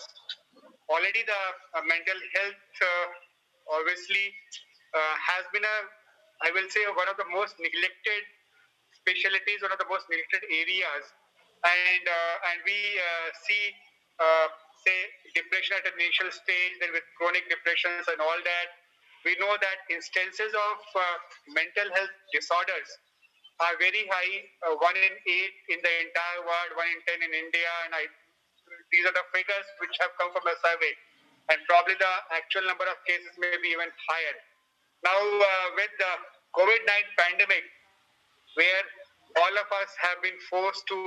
Already, 0.92 1.24
the 1.24 1.42
uh, 1.72 1.80
mental 1.88 2.20
health 2.36 2.68
uh, 2.84 3.80
obviously 3.80 4.28
uh, 4.92 5.14
has 5.16 5.48
been 5.48 5.64
a, 5.64 5.78
I 6.44 6.52
will 6.52 6.68
say, 6.68 6.84
one 7.00 7.08
of 7.08 7.16
the 7.16 7.32
most 7.32 7.56
neglected 7.56 8.22
specialties, 8.92 9.64
one 9.64 9.72
of 9.72 9.80
the 9.80 9.88
most 9.88 10.04
neglected 10.12 10.44
areas. 10.52 11.04
And, 11.64 12.04
and 12.52 12.58
we 12.68 12.76
see 13.48 13.72
say 14.84 14.98
depression 15.34 15.78
at 15.78 15.86
an 15.90 15.96
initial 15.98 16.30
stage, 16.30 16.72
then 16.80 16.92
with 16.94 17.04
chronic 17.18 17.46
depressions 17.50 18.06
and 18.08 18.18
all 18.20 18.40
that. 18.40 18.68
We 19.26 19.34
know 19.42 19.50
that 19.50 19.78
instances 19.90 20.54
of 20.54 20.78
uh, 20.94 21.02
mental 21.50 21.90
health 21.92 22.14
disorders 22.30 22.88
are 23.58 23.74
very 23.82 24.06
high, 24.06 24.34
uh, 24.70 24.78
one 24.78 24.94
in 24.94 25.14
eight 25.26 25.54
in 25.74 25.78
the 25.82 25.94
entire 26.06 26.40
world, 26.46 26.70
one 26.78 26.86
in 26.86 27.00
ten 27.10 27.18
in 27.26 27.32
India, 27.34 27.72
and 27.86 27.92
I, 27.98 28.06
these 28.94 29.02
are 29.02 29.14
the 29.14 29.26
figures 29.34 29.66
which 29.82 29.94
have 29.98 30.14
come 30.14 30.30
from 30.30 30.46
the 30.46 30.54
survey, 30.62 30.94
and 31.50 31.58
probably 31.66 31.98
the 31.98 32.14
actual 32.30 32.70
number 32.70 32.86
of 32.86 33.02
cases 33.02 33.34
may 33.34 33.50
be 33.58 33.74
even 33.74 33.90
higher. 34.06 34.36
Now, 35.02 35.18
uh, 35.18 35.66
with 35.74 35.90
the 35.98 36.12
COVID-19 36.54 37.18
pandemic, 37.18 37.66
where 38.54 38.86
all 39.42 39.54
of 39.58 39.68
us 39.82 39.90
have 40.06 40.22
been 40.22 40.38
forced 40.46 40.86
to 40.94 40.98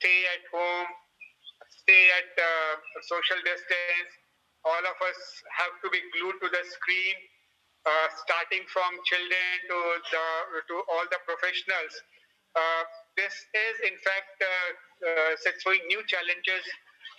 stay 0.00 0.20
at 0.36 0.42
home, 0.48 0.88
stay 1.88 2.04
at 2.20 2.30
uh, 2.36 2.72
social 3.00 3.40
distance. 3.48 4.10
All 4.68 4.84
of 4.84 4.96
us 5.08 5.20
have 5.56 5.72
to 5.80 5.88
be 5.88 6.04
glued 6.12 6.36
to 6.44 6.48
the 6.52 6.60
screen, 6.68 7.16
uh, 7.88 8.12
starting 8.20 8.68
from 8.68 8.92
children 9.08 9.48
to 9.72 9.78
the, 10.12 10.24
to 10.68 10.74
all 10.92 11.08
the 11.08 11.16
professionals. 11.24 11.96
Uh, 12.52 12.84
this 13.16 13.32
is, 13.32 13.74
in 13.88 13.96
fact, 14.04 14.36
uh, 14.36 14.68
uh, 15.32 15.52
throwing 15.64 15.80
new 15.88 16.04
challenges 16.04 16.64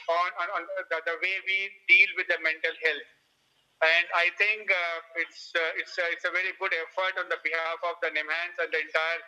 on, 0.05 0.29
on, 0.37 0.47
on 0.61 0.63
the, 0.85 0.97
the, 1.01 1.15
way 1.17 1.35
we 1.49 1.59
deal 1.89 2.09
with 2.13 2.29
the 2.29 2.37
mental 2.45 2.75
health. 2.85 3.09
And 3.79 4.05
I 4.13 4.29
think 4.35 4.67
uh, 4.67 5.23
it's 5.23 5.55
uh, 5.55 5.79
it's 5.79 5.95
uh, 5.95 6.11
it's 6.11 6.27
a 6.27 6.33
very 6.35 6.51
good 6.59 6.75
effort 6.75 7.15
on 7.15 7.31
the 7.31 7.39
behalf 7.39 7.79
of 7.87 7.95
the 8.03 8.11
NIMHANS 8.11 8.59
and 8.59 8.69
the 8.75 8.81
entire 8.83 9.21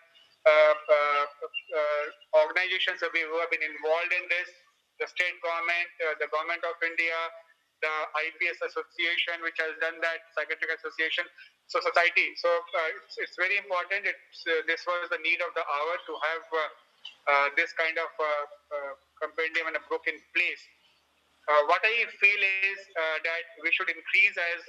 organizations 2.36 3.00
who 3.00 3.08
have 3.40 3.48
been 3.48 3.64
involved 3.64 4.12
in 4.12 4.28
this 4.28 4.52
the 5.02 5.10
state 5.10 5.36
government, 5.42 5.90
uh, 6.06 6.14
the 6.22 6.30
government 6.30 6.62
of 6.62 6.78
India, 6.86 7.18
the 7.82 7.96
IPS 8.30 8.62
Association, 8.62 9.42
which 9.42 9.58
has 9.58 9.74
done 9.82 9.98
that, 10.06 10.30
Psychiatric 10.38 10.78
Association, 10.78 11.26
so 11.66 11.82
society. 11.82 12.38
So 12.38 12.48
uh, 12.48 12.98
it's, 13.02 13.18
it's 13.18 13.36
very 13.36 13.58
important. 13.58 14.06
It's, 14.06 14.40
uh, 14.46 14.62
this 14.70 14.86
was 14.86 15.10
the 15.10 15.18
need 15.26 15.42
of 15.42 15.52
the 15.58 15.66
hour 15.66 15.94
to 15.98 16.14
have 16.30 16.46
uh, 16.54 16.62
uh, 17.26 17.48
this 17.58 17.74
kind 17.74 17.98
of 17.98 18.12
uh, 18.22 18.94
compendium 19.18 19.74
and 19.74 19.78
a 19.82 19.84
book 19.90 20.06
in 20.06 20.18
place. 20.38 20.64
what 21.68 21.82
I 21.84 22.06
feel 22.22 22.42
is 22.72 22.80
that 23.26 23.46
we 23.66 23.74
should 23.74 23.90
increase, 23.90 24.36
as 24.38 24.62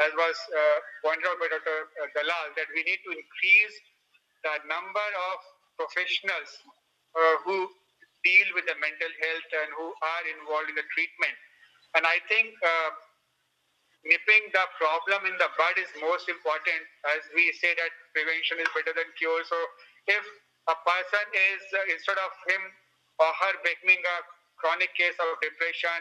as 0.00 0.12
was 0.16 0.36
pointed 1.04 1.26
out 1.28 1.36
by 1.42 1.50
Dr. 1.50 1.76
Dalal, 2.16 2.46
that 2.56 2.70
we 2.72 2.86
need 2.86 3.02
to 3.04 3.10
increase 3.12 3.74
the 4.46 4.54
number 4.64 5.08
of 5.28 5.38
professionals 5.76 6.50
who 7.44 7.68
deal 8.24 8.48
with 8.54 8.66
the 8.68 8.76
mental 8.78 9.12
health 9.20 9.50
and 9.64 9.70
who 9.76 9.88
are 9.90 10.24
involved 10.38 10.68
in 10.72 10.76
the 10.76 10.86
treatment. 10.92 11.36
And 11.96 12.06
I 12.06 12.22
think 12.30 12.54
uh, 12.62 12.90
nipping 14.06 14.44
the 14.52 14.64
problem 14.78 15.26
in 15.26 15.36
the 15.40 15.50
bud 15.58 15.76
is 15.80 15.90
most 16.00 16.28
important, 16.30 16.82
as 17.16 17.22
we 17.34 17.50
say 17.58 17.74
that 17.74 17.92
prevention 18.14 18.62
is 18.62 18.70
better 18.72 18.94
than 18.94 19.08
cure. 19.18 19.42
So 19.44 19.58
if 20.06 20.24
a 20.70 20.76
person 20.86 21.24
is, 21.54 21.60
uh, 21.74 21.94
instead 21.94 22.18
of 22.20 22.30
him 22.46 22.62
or 23.18 23.30
her 23.30 23.54
becoming 23.64 24.00
a 24.00 24.16
chronic 24.60 24.92
case 24.94 25.16
of 25.18 25.28
depression 25.42 25.98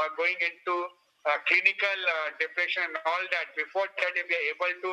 or 0.00 0.10
going 0.16 0.36
into 0.40 0.74
uh, 1.28 1.38
clinical 1.46 1.98
depression 2.40 2.88
and 2.88 2.96
all 3.04 3.24
that, 3.36 3.52
before 3.54 3.86
that, 3.86 4.12
if 4.16 4.24
we 4.26 4.34
are 4.34 4.48
able 4.56 4.74
to 4.88 4.92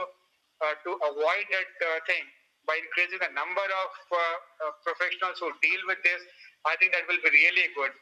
uh, 0.63 0.71
to 0.87 0.95
avoid 1.03 1.45
that 1.51 1.71
uh, 1.83 1.99
thing 2.07 2.23
by 2.65 2.77
increasing 2.81 3.21
the 3.21 3.33
number 3.33 3.63
of 3.63 3.91
uh, 4.09 4.17
uh, 4.17 4.73
professionals 4.81 5.37
who 5.41 5.53
deal 5.61 5.81
with 5.85 6.01
this, 6.01 6.21
I 6.65 6.73
think 6.81 6.93
that 6.97 7.05
will 7.05 7.21
be 7.21 7.29
really 7.29 7.69
good. 7.77 7.93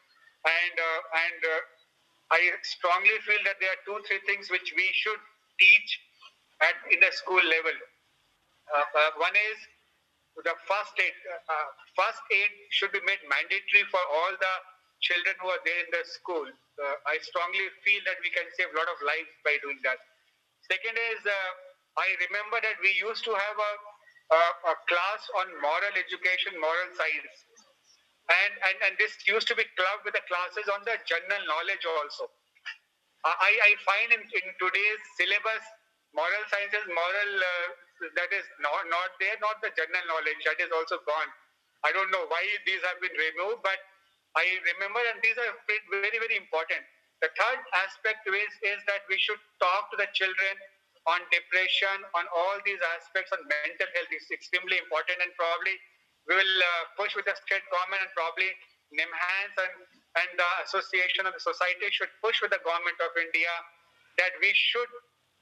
And 0.43 0.75
uh, 0.75 0.99
and 1.27 1.39
uh, 1.39 2.35
I 2.35 2.39
strongly 2.63 3.15
feel 3.23 3.39
that 3.47 3.59
there 3.59 3.71
are 3.71 3.81
two, 3.87 3.99
three 4.07 4.23
things 4.27 4.51
which 4.51 4.71
we 4.75 4.87
should 4.95 5.21
teach 5.59 5.89
at 6.63 6.75
in 6.91 6.99
the 6.99 7.11
school 7.11 7.43
level. 7.43 7.77
Uh, 8.71 8.87
uh, 8.87 9.11
one 9.19 9.35
is 9.35 9.59
the 10.43 10.55
first 10.67 10.95
aid. 10.97 11.15
First 11.95 12.23
aid 12.31 12.51
should 12.73 12.91
be 12.95 13.03
made 13.05 13.21
mandatory 13.27 13.85
for 13.91 14.01
all 14.01 14.33
the 14.33 14.55
children 15.03 15.35
who 15.43 15.51
are 15.51 15.63
there 15.67 15.81
in 15.83 15.91
the 15.93 16.03
school. 16.07 16.47
I 17.05 17.21
strongly 17.21 17.69
feel 17.85 18.01
that 18.09 18.17
we 18.25 18.33
can 18.33 18.49
save 18.57 18.73
a 18.73 18.75
lot 18.81 18.89
of 18.89 18.97
lives 19.05 19.29
by 19.45 19.61
doing 19.61 19.77
that. 19.85 20.01
Second 20.65 20.97
is, 21.13 21.21
I 21.27 22.07
remember 22.25 22.57
that 22.65 22.81
we 22.81 22.97
used 22.97 23.21
to 23.29 23.33
have 23.37 23.57
a, 23.61 23.71
a, 24.33 24.43
a 24.71 24.75
class 24.89 25.21
on 25.41 25.47
moral 25.61 25.93
education, 25.93 26.57
moral 26.57 26.89
science. 26.97 27.37
And, 28.31 28.53
and, 28.71 28.77
and 28.87 28.93
this 28.97 29.13
used 29.27 29.51
to 29.51 29.55
be 29.55 29.67
clubbed 29.75 30.07
with 30.07 30.15
the 30.15 30.25
classes 30.25 30.71
on 30.71 30.81
the 30.87 30.95
general 31.05 31.43
knowledge 31.45 31.83
also. 31.85 32.31
I, 33.23 33.51
I 33.51 33.71
find 33.87 34.09
in, 34.19 34.23
in 34.23 34.45
today's 34.59 35.01
syllabus, 35.15 35.63
moral 36.11 36.43
sciences, 36.51 36.83
moral, 36.91 37.31
uh, 37.39 37.67
that 38.19 38.31
is 38.35 38.43
not, 38.59 38.83
not 38.91 39.15
there, 39.19 39.37
not 39.39 39.63
the 39.63 39.71
general 39.75 40.03
knowledge, 40.11 40.39
that 40.43 40.59
is 40.59 40.71
also 40.75 40.99
gone. 41.07 41.29
I 41.87 41.91
don't 41.95 42.11
know 42.11 42.27
why 42.27 42.43
these 42.67 42.83
have 42.83 42.99
been 42.99 43.15
removed, 43.15 43.63
but 43.63 43.79
I 44.35 44.43
remember, 44.75 45.03
and 45.13 45.19
these 45.23 45.35
are 45.39 45.51
very, 45.67 46.19
very 46.19 46.35
important. 46.39 46.83
The 47.23 47.31
third 47.31 47.59
aspect 47.87 48.27
is, 48.27 48.51
is 48.75 48.79
that 48.91 49.07
we 49.07 49.15
should 49.19 49.39
talk 49.59 49.91
to 49.91 49.97
the 49.99 50.09
children 50.11 50.53
on 51.07 51.19
depression, 51.31 51.97
on 52.15 52.25
all 52.31 52.55
these 52.63 52.79
aspects 52.95 53.35
on 53.35 53.43
mental 53.43 53.89
health 53.91 54.11
is 54.11 54.27
extremely 54.31 54.79
important, 54.79 55.19
and 55.19 55.31
probably 55.35 55.75
we 56.27 56.39
will 56.39 56.55
uh, 56.63 56.83
push 56.95 57.11
with 57.19 57.27
the 57.27 57.35
state 57.35 57.65
government 57.67 58.07
and 58.07 58.11
probably 58.15 58.47
NIMHANS 58.95 59.53
and, 59.59 59.75
and 60.23 60.29
the 60.39 60.51
association 60.63 61.27
of 61.27 61.35
the 61.35 61.43
society 61.43 61.91
should 61.91 62.11
push 62.23 62.39
with 62.39 62.55
the 62.55 62.61
government 62.63 62.95
of 63.03 63.11
India 63.19 63.51
that 64.21 64.31
we 64.39 64.53
should 64.55 64.87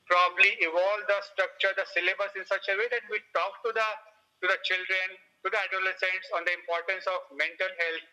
probably 0.10 0.58
evolve 0.64 1.06
the 1.06 1.20
structure, 1.36 1.72
the 1.78 1.86
syllabus 1.94 2.34
in 2.34 2.46
such 2.48 2.66
a 2.72 2.76
way 2.80 2.90
that 2.90 3.06
we 3.12 3.22
talk 3.36 3.62
to 3.62 3.70
the 3.72 3.90
to 4.42 4.50
the 4.50 4.58
children, 4.66 5.08
to 5.46 5.48
the 5.54 5.60
adolescents 5.70 6.28
on 6.34 6.42
the 6.50 6.54
importance 6.58 7.06
of 7.06 7.30
mental 7.38 7.70
health 7.70 8.06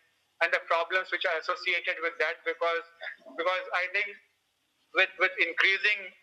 and 0.45 0.49
the 0.53 0.61
problems 0.69 1.09
which 1.09 1.25
are 1.25 1.37
associated 1.41 1.97
with 2.05 2.13
that 2.21 2.37
because 2.45 2.85
because 3.33 3.65
I 3.73 3.89
think 3.91 4.13
with 4.93 5.11
with 5.17 5.33
increasing 5.41 6.13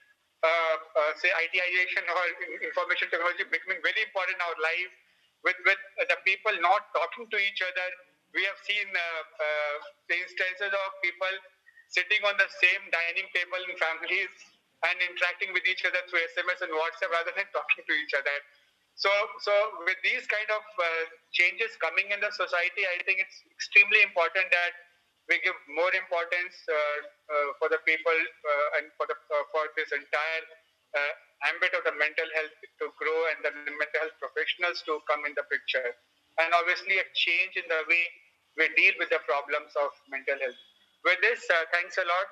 say 1.20 1.31
ITization 1.33 2.05
or 2.07 2.25
information 2.61 3.09
technology 3.09 3.44
becoming 3.49 3.81
very 3.81 4.01
important 4.05 4.37
in 4.37 4.42
our 4.44 4.59
life 4.61 4.92
with 5.44 5.59
with 5.64 5.81
the 6.09 6.18
people 6.29 6.53
not 6.61 6.88
talking 6.92 7.29
to 7.33 7.38
each 7.40 7.61
other 7.64 7.88
we 8.37 8.44
have 8.44 8.61
seen 8.68 8.85
uh, 8.92 9.22
uh, 9.40 9.77
the 10.12 10.16
instances 10.20 10.68
of 10.68 10.88
people 11.01 11.35
sitting 11.88 12.20
on 12.29 12.37
the 12.37 12.49
same 12.61 12.83
dining 12.92 13.25
table 13.33 13.61
in 13.64 13.72
families 13.81 14.33
and 14.85 14.96
interacting 15.01 15.57
with 15.57 15.64
each 15.64 15.88
other 15.88 15.99
through 16.12 16.20
SMS 16.37 16.61
and 16.61 16.68
WhatsApp 16.68 17.09
rather 17.09 17.33
than 17.33 17.49
talking 17.57 17.81
to 17.88 17.94
each 17.96 18.12
other. 18.12 18.37
So, 18.96 19.09
so 19.40 19.53
with 19.88 19.96
these 20.05 20.29
kind 20.29 20.49
of 20.53 20.64
uh, 20.77 21.05
changes 21.33 21.72
coming 21.81 22.12
in 22.12 22.20
the 22.20 22.33
society, 22.33 22.85
I 22.85 23.01
think 23.09 23.25
it's 23.25 23.40
extremely 23.53 24.05
important 24.05 24.53
that 24.53 24.72
we 25.28 25.42
give 25.42 25.58
more 25.74 25.90
importance 25.94 26.54
uh, 26.70 26.98
uh, 27.30 27.48
for 27.58 27.68
the 27.70 27.82
people 27.82 28.14
uh, 28.14 28.78
and 28.78 28.90
for 28.94 29.06
the 29.10 29.16
for 29.50 29.64
this 29.74 29.90
entire 29.90 30.44
ambit 31.52 31.76
of 31.76 31.84
the 31.84 31.92
mental 32.00 32.24
health 32.32 32.56
to 32.80 32.88
grow 32.96 33.18
and 33.28 33.44
the 33.44 33.52
mental 33.68 34.00
health 34.00 34.16
professionals 34.16 34.80
to 34.88 34.96
come 35.04 35.28
in 35.28 35.36
the 35.36 35.44
picture, 35.52 35.92
and 36.40 36.48
obviously 36.56 36.96
a 36.96 37.06
change 37.12 37.52
in 37.60 37.66
the 37.68 37.82
way 37.84 38.04
we 38.56 38.64
deal 38.72 38.96
with 38.96 39.12
the 39.12 39.20
problems 39.28 39.68
of 39.76 39.92
mental 40.08 40.40
health. 40.40 40.56
With 41.04 41.20
this, 41.20 41.44
thanks 41.76 42.00
a 42.00 42.06
lot. 42.08 42.30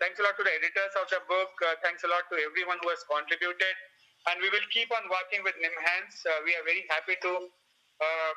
thanks 0.00 0.16
a 0.16 0.24
lot 0.24 0.32
to 0.40 0.42
the 0.42 0.54
editors 0.56 0.94
of 0.96 1.06
the 1.12 1.20
book. 1.28 1.52
thanks 1.84 2.00
a 2.02 2.08
lot 2.08 2.24
to 2.32 2.40
everyone 2.40 2.80
who 2.80 2.88
has 2.88 3.04
contributed 3.04 3.76
and 4.30 4.38
we 4.38 4.48
will 4.54 4.68
keep 4.70 4.86
on 4.94 5.02
working 5.10 5.42
with 5.42 5.56
NIMHANS. 5.58 6.14
Uh, 6.22 6.40
we 6.46 6.54
are 6.54 6.62
very 6.62 6.86
happy 6.86 7.18
to 7.26 7.32
uh, 7.98 8.32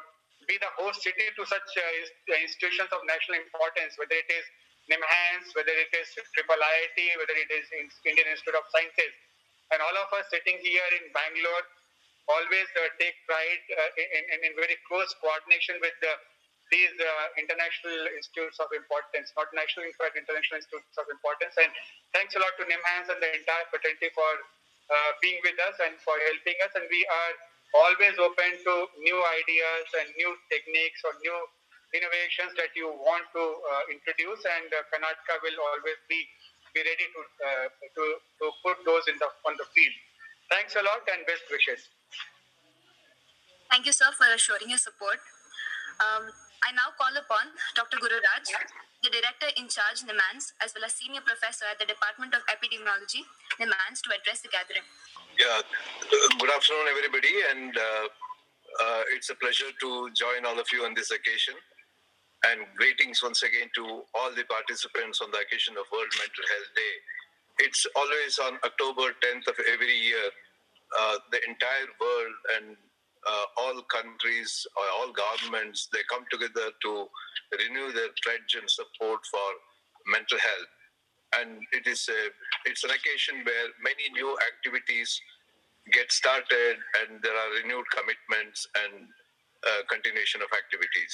be 0.46 0.58
the 0.62 0.72
host 0.78 1.02
city 1.02 1.28
to 1.36 1.44
such 1.46 1.70
uh, 1.78 2.34
institutions 2.40 2.90
of 2.94 3.02
national 3.06 3.42
importance, 3.42 3.98
whether 3.98 4.16
it 4.16 4.30
is 4.30 4.46
NIMHANS, 4.90 5.54
whether 5.58 5.74
it 5.74 5.90
is 5.98 6.08
Triple 6.34 6.62
IIT, 6.62 7.00
whether 7.18 7.38
it 7.38 7.50
is 7.50 7.66
Indian 8.06 8.30
Institute 8.30 8.58
of 8.58 8.66
Sciences. 8.70 9.14
And 9.74 9.82
all 9.82 9.96
of 9.98 10.14
us 10.14 10.30
sitting 10.30 10.62
here 10.62 10.90
in 11.02 11.10
Bangalore 11.10 11.66
always 12.30 12.70
uh, 12.78 12.90
take 13.02 13.18
pride 13.26 13.64
uh, 13.74 13.90
in, 13.98 14.24
in, 14.34 14.40
in, 14.50 14.54
very 14.58 14.78
close 14.90 15.10
coordination 15.22 15.78
with 15.82 15.94
the, 16.02 16.14
these 16.74 16.94
uh, 16.98 17.28
international 17.38 18.10
institutes 18.14 18.58
of 18.58 18.70
importance, 18.74 19.30
not 19.38 19.50
national, 19.54 19.86
but 20.02 20.14
international 20.18 20.62
institutes 20.62 20.98
of 20.98 21.06
importance. 21.10 21.54
And 21.58 21.70
thanks 22.14 22.34
a 22.38 22.42
lot 22.42 22.54
to 22.62 22.66
NIMHANS 22.66 23.14
and 23.14 23.22
the 23.22 23.30
entire 23.30 23.66
fraternity 23.70 24.10
for 24.14 24.32
uh, 24.90 25.12
being 25.22 25.42
with 25.42 25.58
us 25.70 25.78
and 25.82 25.98
for 26.02 26.18
helping 26.30 26.58
us. 26.66 26.74
And 26.78 26.86
we 26.90 27.02
are 27.10 27.34
always 27.76 28.16
open 28.18 28.52
to 28.64 28.74
new 29.04 29.20
ideas 29.44 29.86
and 30.00 30.08
new 30.16 30.32
techniques 30.48 31.04
or 31.04 31.14
new 31.20 31.38
innovations 31.92 32.56
that 32.56 32.72
you 32.76 32.88
want 32.88 33.28
to 33.36 33.44
uh, 33.44 33.84
introduce. 33.92 34.42
And 34.44 34.68
uh, 34.72 34.84
Karnataka 34.92 35.44
will 35.44 35.60
always 35.60 36.00
be 36.08 36.20
be 36.76 36.84
ready 36.84 37.08
to, 37.08 37.22
uh, 37.40 37.68
to 37.72 38.04
to 38.20 38.46
put 38.60 38.78
those 38.84 39.08
in 39.08 39.16
the 39.20 39.30
on 39.48 39.56
the 39.56 39.68
field. 39.72 39.96
Thanks 40.52 40.76
a 40.76 40.84
lot 40.84 41.02
and 41.08 41.24
best 41.26 41.48
wishes. 41.50 41.88
Thank 43.72 43.88
you, 43.88 43.96
sir, 43.96 44.12
for 44.14 44.28
assuring 44.30 44.70
your 44.70 44.78
support. 44.78 45.18
Um, 46.04 46.30
I 46.66 46.74
now 46.74 46.90
call 46.98 47.14
upon 47.14 47.54
Dr. 47.78 48.02
Gururaj, 48.02 48.50
the 49.06 49.14
director 49.14 49.54
in 49.54 49.70
charge, 49.70 50.02
NIMHANS, 50.02 50.58
as 50.66 50.74
well 50.74 50.90
as 50.90 50.98
senior 50.98 51.22
professor 51.22 51.70
at 51.70 51.78
the 51.78 51.86
Department 51.86 52.34
of 52.34 52.42
Epidemiology, 52.50 53.22
NIMHANS, 53.62 54.02
to 54.02 54.10
address 54.18 54.42
the 54.42 54.50
gathering. 54.50 54.82
Yeah, 55.38 55.62
good 56.42 56.50
afternoon, 56.50 56.90
everybody, 56.90 57.30
and 57.54 57.70
uh, 57.78 58.06
uh, 58.82 59.04
it's 59.14 59.30
a 59.30 59.38
pleasure 59.38 59.70
to 59.70 60.10
join 60.18 60.42
all 60.42 60.58
of 60.58 60.66
you 60.74 60.90
on 60.90 60.98
this 60.98 61.14
occasion. 61.14 61.54
And 62.50 62.66
greetings 62.74 63.22
once 63.22 63.46
again 63.46 63.70
to 63.78 64.02
all 64.18 64.34
the 64.34 64.46
participants 64.50 65.22
on 65.22 65.30
the 65.30 65.46
occasion 65.46 65.78
of 65.78 65.86
World 65.94 66.10
Mental 66.18 66.46
Health 66.50 66.72
Day. 66.74 66.94
It's 67.62 67.86
always 67.94 68.42
on 68.42 68.58
October 68.66 69.14
10th 69.22 69.54
of 69.54 69.58
every 69.70 69.94
year. 69.94 70.34
Uh, 70.98 71.18
the 71.30 71.42
entire 71.46 71.90
world 72.02 72.36
and 72.58 72.78
all 73.58 73.82
countries 73.90 74.68
or 74.78 74.86
all 74.98 75.12
governments 75.12 75.88
they 75.92 76.00
come 76.10 76.26
together 76.32 76.72
to 76.82 77.08
renew 77.58 77.92
their 77.92 78.14
pledge 78.24 78.58
and 78.60 78.70
support 78.70 79.20
for 79.32 79.50
mental 80.08 80.38
health. 80.38 80.72
And 81.42 81.60
it 81.74 81.88
is 81.88 82.08
a 82.10 82.22
it's 82.70 82.84
an 82.84 82.92
occasion 82.92 83.44
where 83.44 83.68
many 83.82 84.10
new 84.14 84.38
activities 84.54 85.20
get 85.92 86.12
started 86.12 86.78
and 87.02 87.22
there 87.22 87.36
are 87.36 87.62
renewed 87.62 87.86
commitments 87.94 88.68
and 88.86 89.06
uh, 89.66 89.82
continuation 89.90 90.42
of 90.42 90.50
activities. 90.54 91.14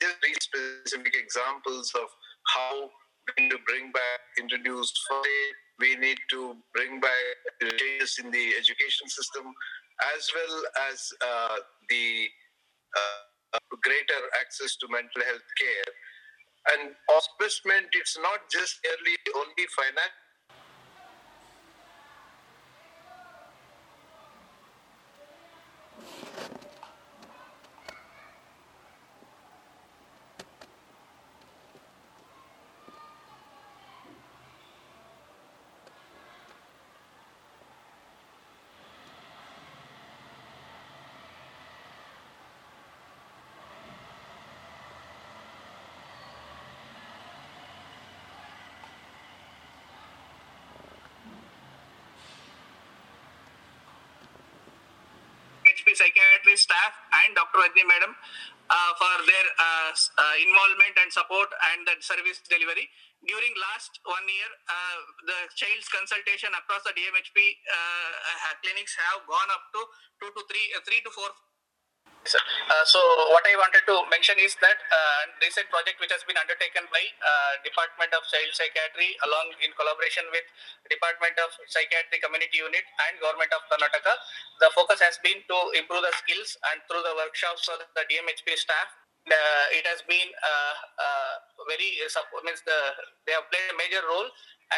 Just 0.00 0.16
three 0.22 0.38
specific 0.38 1.14
examples 1.14 1.92
of 1.94 2.08
how 2.54 2.90
we 3.36 3.44
need 3.44 3.50
to 3.50 3.58
bring 3.66 3.90
back 3.92 4.20
introduce 4.38 4.92
we 5.78 5.96
need 5.96 6.18
to 6.30 6.56
bring 6.74 7.00
back 7.00 7.26
changes 7.78 8.18
in 8.22 8.30
the 8.30 8.46
education 8.58 9.08
system 9.08 9.52
as 10.16 10.22
well 10.34 10.56
as 10.90 10.98
uh, 11.22 11.56
the 11.88 12.28
uh, 12.96 13.58
greater 13.82 14.22
access 14.40 14.76
to 14.76 14.86
mental 14.90 15.22
health 15.24 15.50
care. 15.58 15.90
And 16.74 16.94
hospicement, 17.10 17.90
it's 17.92 18.16
not 18.22 18.46
just 18.50 18.78
merely 18.86 19.16
only 19.34 19.66
financial. 19.74 20.21
HP 55.92 56.00
psychiatry 56.00 56.56
staff 56.56 56.92
and 57.24 57.36
Dr. 57.36 57.60
Rajni 57.60 57.84
madam 57.84 58.16
uh, 58.70 58.92
for 58.96 59.16
their 59.28 59.46
uh, 59.60 59.92
uh, 59.92 60.34
involvement 60.40 60.96
and 61.04 61.12
support 61.12 61.48
and 61.72 61.84
the 61.84 62.00
service 62.00 62.40
delivery. 62.48 62.88
During 63.28 63.52
last 63.60 64.00
one 64.02 64.24
year, 64.26 64.50
uh, 64.66 64.98
the 65.28 65.38
child's 65.54 65.86
consultation 65.92 66.50
across 66.56 66.82
the 66.82 66.96
DMHP 66.96 67.38
uh, 67.68 68.56
clinics 68.64 68.96
have 68.98 69.22
gone 69.28 69.50
up 69.52 69.68
to 69.76 69.80
two 70.18 70.30
to 70.32 70.40
three, 70.48 70.66
uh, 70.74 70.80
three 70.88 71.04
to 71.04 71.10
four 71.12 71.28
uh, 72.22 72.84
so 72.86 73.00
what 73.34 73.42
I 73.42 73.58
wanted 73.58 73.82
to 73.90 74.06
mention 74.06 74.38
is 74.38 74.54
that 74.62 74.78
uh, 74.78 75.22
recent 75.42 75.66
project 75.74 75.98
which 75.98 76.14
has 76.14 76.22
been 76.22 76.38
undertaken 76.38 76.86
by 76.94 77.02
uh, 77.18 77.58
Department 77.66 78.14
of 78.14 78.22
Child 78.30 78.54
Psychiatry 78.54 79.18
along 79.26 79.50
in 79.58 79.74
collaboration 79.74 80.22
with 80.30 80.46
Department 80.86 81.34
of 81.42 81.50
Psychiatry 81.66 82.22
Community 82.22 82.62
Unit 82.62 82.86
and 83.10 83.18
Government 83.18 83.50
of 83.50 83.66
Karnataka. 83.66 84.14
The 84.62 84.70
focus 84.70 85.02
has 85.02 85.18
been 85.18 85.42
to 85.50 85.58
improve 85.74 86.06
the 86.06 86.14
skills 86.14 86.54
and 86.70 86.78
through 86.86 87.02
the 87.02 87.14
workshops 87.18 87.66
of 87.66 87.82
the 87.82 88.04
DMHP 88.06 88.54
staff. 88.54 88.86
Uh, 89.26 89.66
it 89.74 89.86
has 89.86 90.02
been 90.06 90.30
uh, 90.42 90.74
uh, 90.98 91.34
very 91.66 91.94
means 92.42 92.62
the 92.66 92.78
they 93.26 93.34
have 93.34 93.46
played 93.50 93.70
a 93.70 93.76
major 93.78 94.02
role 94.02 94.26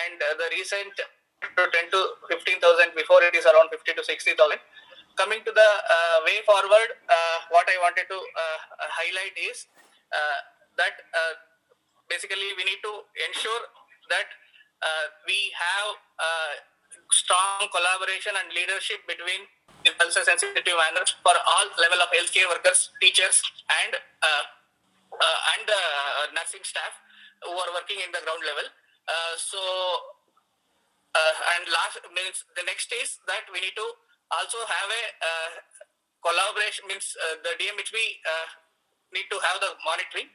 and 0.04 0.20
the 0.20 0.48
recent 0.52 0.92
to 0.96 1.62
10 1.64 1.92
to 1.92 2.00
15,000 2.28 2.92
before 2.96 3.20
it 3.24 3.36
is 3.36 3.44
around 3.44 3.68
50 3.68 3.96
to 3.96 4.04
60,000 4.04 4.36
coming 5.16 5.40
to 5.46 5.52
the 5.54 5.70
uh, 5.86 6.16
way 6.26 6.42
forward, 6.42 6.88
uh, 7.06 7.13
what 7.50 7.66
I 7.68 7.76
wanted 7.80 8.06
to 8.08 8.18
uh, 8.18 8.58
highlight 8.88 9.34
is 9.36 9.66
that 10.78 10.94
basically 12.08 12.54
we 12.56 12.64
need 12.64 12.82
to 12.82 12.94
ensure 13.28 13.62
that 14.10 14.28
we 15.26 15.52
have 15.54 15.96
strong 17.10 17.68
collaboration 17.70 18.34
and 18.34 18.50
leadership 18.52 19.04
between 19.06 19.46
in 19.84 19.92
pulse 20.00 20.16
sensitive 20.16 20.64
manner 20.64 21.04
for 21.20 21.36
all 21.36 21.66
level 21.76 22.00
of 22.00 22.08
healthcare 22.08 22.48
workers, 22.48 22.90
teachers, 23.00 23.44
and 23.68 23.92
uh, 24.24 24.44
uh, 25.14 25.38
and 25.54 25.66
uh, 25.68 26.26
nursing 26.34 26.64
staff 26.64 26.90
who 27.44 27.52
are 27.52 27.70
working 27.76 28.00
in 28.00 28.10
the 28.10 28.22
ground 28.24 28.42
level. 28.42 28.66
so, 29.36 29.60
and 31.14 31.68
last 31.70 32.00
means 32.16 32.42
the 32.56 32.64
next 32.64 32.90
is 32.90 33.20
that 33.28 33.44
we 33.52 33.60
need 33.60 33.76
to 33.76 33.86
also 34.32 34.58
have 34.66 34.88
a 34.88 35.04
uh, 35.20 35.50
collaboration 36.24 36.88
means 36.88 37.12
uh, 37.20 37.36
the 37.44 37.52
DMHP 37.60 37.96
uh, 38.24 38.48
need 39.12 39.28
to 39.28 39.38
have 39.44 39.60
the 39.60 39.76
monitoring. 39.84 40.32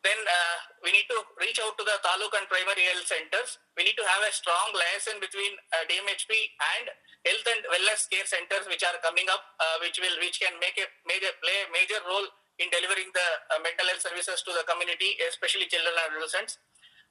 Then 0.00 0.20
uh, 0.20 0.56
we 0.84 0.92
need 0.92 1.08
to 1.08 1.18
reach 1.40 1.56
out 1.60 1.76
to 1.80 1.84
the 1.84 1.96
taluk 2.04 2.32
and 2.36 2.44
primary 2.48 2.84
health 2.92 3.08
centers. 3.08 3.56
We 3.76 3.88
need 3.88 3.96
to 3.96 4.04
have 4.04 4.20
a 4.20 4.32
strong 4.32 4.72
liaison 4.76 5.16
between 5.20 5.56
uh, 5.72 5.84
DMHP 5.88 6.32
and 6.76 6.92
health 7.24 7.46
and 7.48 7.60
wellness 7.72 8.04
care 8.12 8.28
centers, 8.28 8.68
which 8.68 8.84
are 8.84 9.00
coming 9.00 9.28
up, 9.32 9.40
uh, 9.56 9.80
which 9.80 9.96
will 9.96 10.12
which 10.20 10.44
can 10.44 10.60
make 10.60 10.76
a 10.76 10.88
major 11.08 11.32
play 11.40 11.56
a 11.64 11.72
major 11.72 12.00
role 12.04 12.28
in 12.60 12.68
delivering 12.68 13.08
the 13.16 13.28
mental 13.64 13.88
health 13.88 14.04
services 14.04 14.44
to 14.44 14.52
the 14.52 14.64
community, 14.68 15.16
especially 15.24 15.66
children 15.72 15.96
and 15.96 16.12
adolescents. 16.12 16.60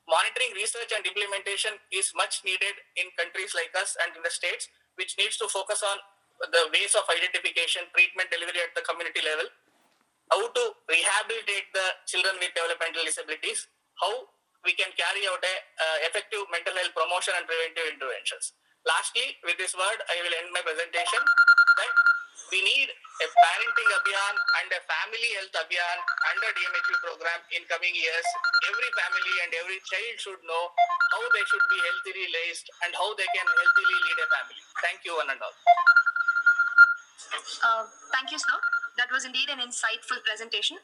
Monitoring, 0.06 0.53
research, 0.53 0.91
and 0.93 1.03
implementation 1.08 1.79
is 1.89 2.13
much 2.13 2.45
needed 2.45 2.75
in 2.99 3.10
countries 3.17 3.56
like 3.58 3.73
us 3.73 3.95
and 4.03 4.13
in 4.13 4.21
the 4.21 4.32
states 4.32 4.69
which 4.95 5.17
needs 5.17 5.38
to 5.41 5.47
focus 5.49 5.82
on 5.82 5.97
the 6.51 6.63
ways 6.73 6.93
of 6.97 7.08
identification, 7.08 7.88
treatment, 7.95 8.27
delivery 8.34 8.60
at 8.60 8.73
the 8.75 8.84
community 8.84 9.21
level, 9.23 9.47
how 10.32 10.43
to 10.43 10.63
rehabilitate 10.89 11.69
the 11.71 11.88
children 12.10 12.36
with 12.41 12.51
developmental 12.58 13.03
disabilities, 13.06 13.67
how 14.01 14.27
we 14.65 14.73
can 14.73 14.89
carry 14.95 15.23
out 15.27 15.43
a 15.43 15.56
uh, 15.56 15.97
effective 16.08 16.43
mental 16.51 16.73
health 16.75 16.95
promotion 16.95 17.36
and 17.36 17.45
preventive 17.47 17.88
interventions. 17.99 18.56
Lastly, 18.88 19.39
with 19.47 19.56
this 19.60 19.75
word, 19.75 19.99
I 20.12 20.19
will 20.23 20.36
end 20.36 20.49
my 20.51 20.63
presentation 20.63 21.21
that 21.23 21.93
we 22.51 22.60
need 22.62 22.89
a 22.91 23.27
parenting 23.29 23.89
abhiyan 23.97 24.36
and 24.62 24.69
a 24.75 24.82
family 24.84 25.29
health 25.39 25.56
abhiyan 25.63 25.97
under 26.34 26.49
DMHP 26.53 26.91
program 27.01 27.39
in 27.56 27.63
coming 27.71 27.95
years. 27.95 28.27
Every 28.67 28.89
family 28.93 29.36
and 29.47 29.51
every 29.63 29.79
child 29.88 30.15
should 30.19 30.41
know 30.43 30.63
how 31.15 31.23
they 31.34 31.45
should 31.47 31.65
be 31.71 31.79
healthily 31.82 32.27
raised 32.29 32.67
and 32.86 32.91
how 32.93 33.10
they 33.15 33.29
can 33.32 33.47
healthily 33.47 33.97
lead 34.06 34.19
a 34.21 34.27
family. 34.27 34.62
Thank 34.84 34.99
you, 35.08 35.15
one 35.17 35.29
and 35.32 35.39
all. 35.39 35.56
Uh, 37.63 37.86
thank 38.13 38.32
you, 38.32 38.39
sir. 38.39 38.58
That 38.97 39.10
was 39.10 39.26
indeed 39.26 39.49
an 39.49 39.58
insightful 39.58 40.21
presentation. 40.21 40.78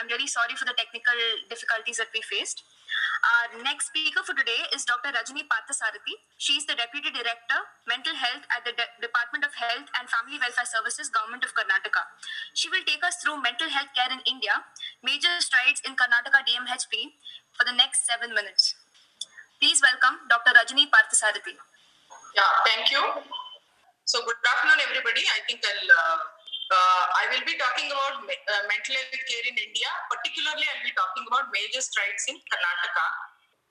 I'm 0.00 0.08
really 0.08 0.26
sorry 0.26 0.56
for 0.56 0.64
the 0.64 0.72
technical 0.76 1.16
difficulties 1.52 2.00
that 2.00 2.08
we 2.16 2.22
faced. 2.24 2.64
Our 3.20 3.62
next 3.62 3.92
speaker 3.92 4.24
for 4.24 4.32
today 4.34 4.64
is 4.72 4.82
Dr. 4.88 5.12
Rajani 5.12 5.44
Parthasarathy. 5.44 6.16
She 6.40 6.56
is 6.56 6.64
the 6.66 6.74
Deputy 6.74 7.12
Director, 7.12 7.60
Mental 7.86 8.16
Health 8.16 8.48
at 8.50 8.64
the 8.64 8.72
De- 8.72 8.94
Department 9.04 9.44
of 9.44 9.52
Health 9.54 9.86
and 10.00 10.08
Family 10.08 10.40
Welfare 10.40 10.66
Services, 10.66 11.12
Government 11.12 11.44
of 11.44 11.52
Karnataka. 11.54 12.02
She 12.56 12.72
will 12.72 12.82
take 12.88 13.04
us 13.04 13.20
through 13.20 13.38
mental 13.44 13.68
health 13.68 13.92
care 13.94 14.08
in 14.10 14.24
India, 14.24 14.64
major 15.04 15.30
strides 15.44 15.84
in 15.84 15.94
Karnataka 16.00 16.42
DMHP 16.48 17.14
for 17.54 17.68
the 17.68 17.76
next 17.76 18.08
seven 18.08 18.32
minutes. 18.34 18.74
Please 19.60 19.84
welcome 19.84 20.24
Dr. 20.32 20.56
Rajani 20.56 20.88
Parthasarathy. 20.88 21.60
Yeah, 22.34 22.50
thank 22.66 22.90
you. 22.90 23.02
So, 24.10 24.18
good 24.26 24.42
afternoon, 24.42 24.82
everybody. 24.90 25.22
I 25.22 25.38
think 25.46 25.62
I'll 25.62 25.86
uh, 25.86 26.18
uh, 26.74 27.04
I 27.14 27.30
will 27.30 27.46
be 27.46 27.54
talking 27.54 27.86
about 27.94 28.26
uh, 28.26 28.62
mental 28.66 28.98
health 28.98 29.14
care 29.14 29.44
in 29.46 29.54
India. 29.54 29.86
Particularly, 30.10 30.66
I'll 30.66 30.82
be 30.82 30.90
talking 30.98 31.30
about 31.30 31.54
major 31.54 31.78
strides 31.78 32.26
in 32.26 32.34
Karnataka. 32.42 33.06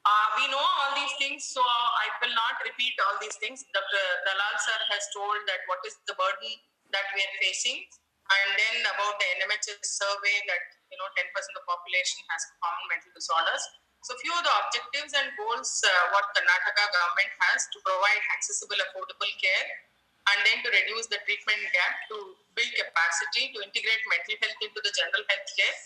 Uh, 0.07 0.27
we 0.39 0.47
know 0.47 0.63
all 0.63 0.95
these 0.95 1.11
things, 1.19 1.43
so 1.43 1.59
I 1.59 2.07
will 2.23 2.31
not 2.31 2.55
repeat 2.63 2.95
all 3.03 3.19
these 3.19 3.35
things. 3.43 3.67
Dr. 3.75 4.05
Dalal 4.31 4.55
sir 4.63 4.79
has 4.95 5.03
told 5.11 5.43
that 5.43 5.67
what 5.67 5.83
is 5.83 5.99
the 6.07 6.15
burden 6.15 6.55
that 6.95 7.11
we 7.11 7.19
are 7.19 7.35
facing, 7.43 7.83
and 7.83 8.49
then 8.55 8.87
about 8.95 9.19
the 9.19 9.27
NMHS 9.43 9.91
survey 9.91 10.39
that 10.47 10.63
you 10.87 10.95
know 11.03 11.09
10% 11.19 11.35
of 11.35 11.55
the 11.59 11.67
population 11.67 12.23
has 12.31 12.47
common 12.63 12.87
mental 12.87 13.11
disorders. 13.11 13.63
So, 14.07 14.15
few 14.23 14.31
of 14.31 14.47
the 14.47 14.53
objectives 14.55 15.11
and 15.19 15.35
goals 15.35 15.83
uh, 15.83 16.15
what 16.15 16.31
Karnataka 16.31 16.85
government 16.95 17.31
has 17.43 17.67
to 17.75 17.77
provide 17.83 18.23
accessible, 18.39 18.79
affordable 18.87 19.35
care 19.35 19.88
and 20.29 20.37
then 20.45 20.57
to 20.65 20.69
reduce 20.69 21.07
the 21.09 21.19
treatment 21.25 21.61
gap, 21.73 21.93
to 22.13 22.17
build 22.53 22.71
capacity, 22.77 23.49
to 23.55 23.59
integrate 23.65 24.03
mental 24.09 24.35
health 24.41 24.59
into 24.61 24.79
the 24.83 24.93
general 24.93 25.23
health 25.25 25.49
care, 25.57 25.77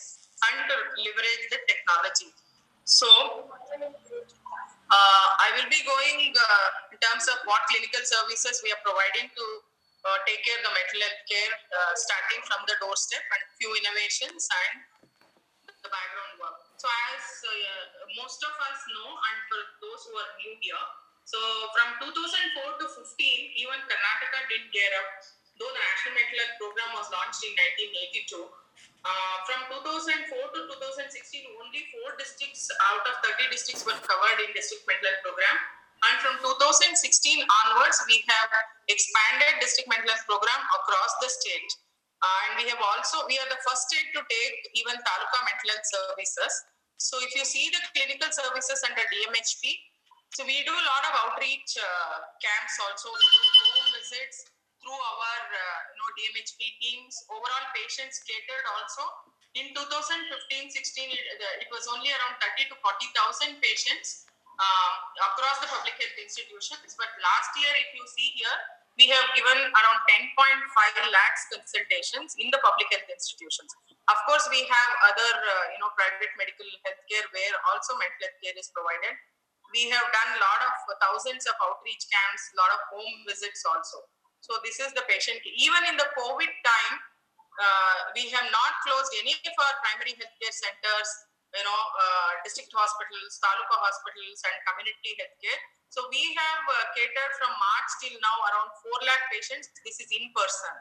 and 0.52 0.58
to 0.68 0.76
leverage 1.00 1.46
the 1.52 1.60
technology. 1.70 2.30
So, 2.84 3.08
uh, 4.92 5.28
I 5.40 5.48
will 5.56 5.70
be 5.72 5.82
going 5.88 6.36
uh, 6.36 6.70
in 6.92 7.00
terms 7.00 7.26
of 7.32 7.40
what 7.48 7.64
clinical 7.72 8.04
services 8.04 8.60
we 8.60 8.76
are 8.76 8.84
providing 8.84 9.32
to 9.32 9.46
uh, 10.04 10.20
take 10.28 10.44
care 10.44 10.60
of 10.60 10.68
the 10.68 10.74
mental 10.76 11.00
health 11.00 11.24
care, 11.32 11.54
uh, 11.72 11.94
starting 11.96 12.44
from 12.44 12.68
the 12.68 12.76
doorstep 12.84 13.24
and 13.24 13.42
few 13.56 13.72
innovations 13.72 14.44
and 14.68 14.76
the 15.80 15.88
background 15.88 16.36
work. 16.44 16.60
So, 16.76 16.92
as 16.92 17.24
uh, 17.48 18.12
most 18.20 18.44
of 18.44 18.52
us 18.52 18.80
know, 18.92 19.10
and 19.16 19.38
for 19.48 19.62
those 19.80 20.02
who 20.04 20.14
are 20.20 20.32
new 20.44 20.54
here, 20.60 20.86
so 21.24 21.40
from 21.72 21.90
2004 22.04 22.84
to 22.84 22.86
15, 23.00 23.00
even 23.64 23.80
Karnataka 23.88 24.40
didn't 24.52 24.70
gear 24.76 24.92
up, 25.00 25.24
though 25.56 25.72
the 25.72 25.84
National 25.84 26.14
Mental 26.20 26.38
Health 26.44 26.58
Program 26.60 26.90
was 27.00 27.08
launched 27.16 27.42
in 27.48 27.54
1982. 28.28 28.64
Uh, 29.04 29.38
from 29.44 29.60
2004 29.84 30.56
to 30.56 30.60
2016, 30.80 31.44
only 31.60 31.82
four 31.92 32.16
districts 32.16 32.72
out 32.92 33.04
of 33.04 33.20
30 33.24 33.52
districts 33.52 33.84
were 33.84 34.00
covered 34.00 34.40
in 34.44 34.52
district 34.56 34.84
mental 34.88 35.08
health 35.12 35.24
program. 35.28 35.58
And 36.04 36.16
from 36.20 36.36
2016 36.44 36.92
onwards, 37.48 38.00
we 38.12 38.24
have 38.28 38.52
expanded 38.92 39.64
district 39.64 39.88
mental 39.88 40.12
health 40.12 40.28
program 40.28 40.60
across 40.76 41.12
the 41.24 41.32
state. 41.32 41.72
And 42.24 42.60
we 42.60 42.68
have 42.72 42.80
also, 42.80 43.24
we 43.28 43.40
are 43.40 43.48
the 43.52 43.60
first 43.64 43.92
state 43.92 44.12
to 44.16 44.24
take 44.28 44.56
even 44.76 44.96
taluka 45.00 45.40
mental 45.44 45.68
health 45.76 45.88
services. 45.88 46.54
So 47.00 47.20
if 47.20 47.36
you 47.36 47.44
see 47.44 47.68
the 47.72 47.84
clinical 47.92 48.32
services 48.32 48.80
under 48.88 49.04
DMHP, 49.04 49.76
so 50.34 50.42
we 50.50 50.66
do 50.66 50.74
a 50.74 50.86
lot 50.90 51.04
of 51.06 51.14
outreach 51.26 51.78
uh, 51.78 52.26
camps 52.42 52.76
also. 52.82 53.14
We 53.14 53.22
do 53.22 53.42
home 53.70 53.90
visits 53.94 54.50
through 54.82 54.98
our 54.98 55.42
uh, 55.46 55.80
you 55.94 55.98
know 56.02 56.10
DMHP 56.18 56.60
teams. 56.82 57.14
Overall 57.30 57.66
patients 57.78 58.18
catered 58.26 58.66
also. 58.74 59.06
In 59.54 59.70
2015-16, 59.70 60.74
it, 61.14 61.26
it, 61.62 61.70
was 61.70 61.86
only 61.94 62.10
around 62.10 62.42
30 62.42 62.74
to 62.74 62.76
40,000 62.82 63.62
patients 63.62 64.26
uh, 64.58 64.94
across 65.30 65.62
the 65.62 65.70
public 65.70 65.94
health 65.94 66.18
institutions. 66.18 66.98
But 66.98 67.14
last 67.22 67.54
year, 67.54 67.70
if 67.70 67.94
you 67.94 68.02
see 68.18 68.34
here, 68.34 68.58
we 68.98 69.14
have 69.14 69.30
given 69.38 69.54
around 69.54 70.00
10.5 70.10 70.34
lakhs 71.14 71.54
consultations 71.54 72.34
in 72.42 72.50
the 72.50 72.58
public 72.66 72.90
health 72.90 73.06
institutions. 73.06 73.70
Of 74.10 74.18
course, 74.26 74.50
we 74.50 74.66
have 74.66 74.92
other, 75.06 75.34
uh, 75.38 75.66
you 75.70 75.80
know, 75.86 75.94
private 75.94 76.34
medical 76.34 76.66
healthcare 76.82 77.26
where 77.30 77.54
also 77.70 77.94
mental 77.94 78.26
health 78.26 78.38
care 78.42 78.58
is 78.58 78.74
provided 78.74 79.14
we 79.74 79.90
have 79.90 80.08
done 80.14 80.30
a 80.38 80.40
lot 80.40 80.62
of 80.70 80.74
thousands 81.02 81.44
of 81.50 81.58
outreach 81.60 82.06
camps, 82.08 82.54
a 82.54 82.58
lot 82.62 82.72
of 82.72 82.82
home 82.94 83.26
visits 83.26 83.66
also. 83.66 84.06
So 84.46 84.62
this 84.62 84.78
is 84.78 84.94
the 84.94 85.04
patient. 85.10 85.42
Even 85.44 85.82
in 85.90 85.96
the 85.98 86.08
COVID 86.14 86.52
time, 86.64 86.96
uh, 87.58 87.98
we 88.14 88.30
have 88.34 88.48
not 88.54 88.72
closed 88.86 89.12
any 89.18 89.34
of 89.34 89.56
our 89.58 89.76
primary 89.82 90.14
healthcare 90.18 90.54
centers, 90.54 91.10
you 91.54 91.64
know, 91.64 91.82
uh, 91.98 92.30
district 92.46 92.74
hospitals, 92.74 93.38
taluka 93.42 93.78
hospitals, 93.78 94.40
and 94.46 94.56
community 94.70 95.12
healthcare. 95.18 95.60
So 95.94 96.10
we 96.10 96.22
have 96.34 96.64
uh, 96.66 96.86
catered 96.98 97.34
from 97.38 97.54
March 97.54 97.90
till 98.02 98.18
now 98.18 98.38
around 98.50 98.70
4 98.82 99.10
lakh 99.10 99.24
patients. 99.30 99.70
This 99.86 100.02
is 100.02 100.10
in 100.10 100.34
person. 100.34 100.74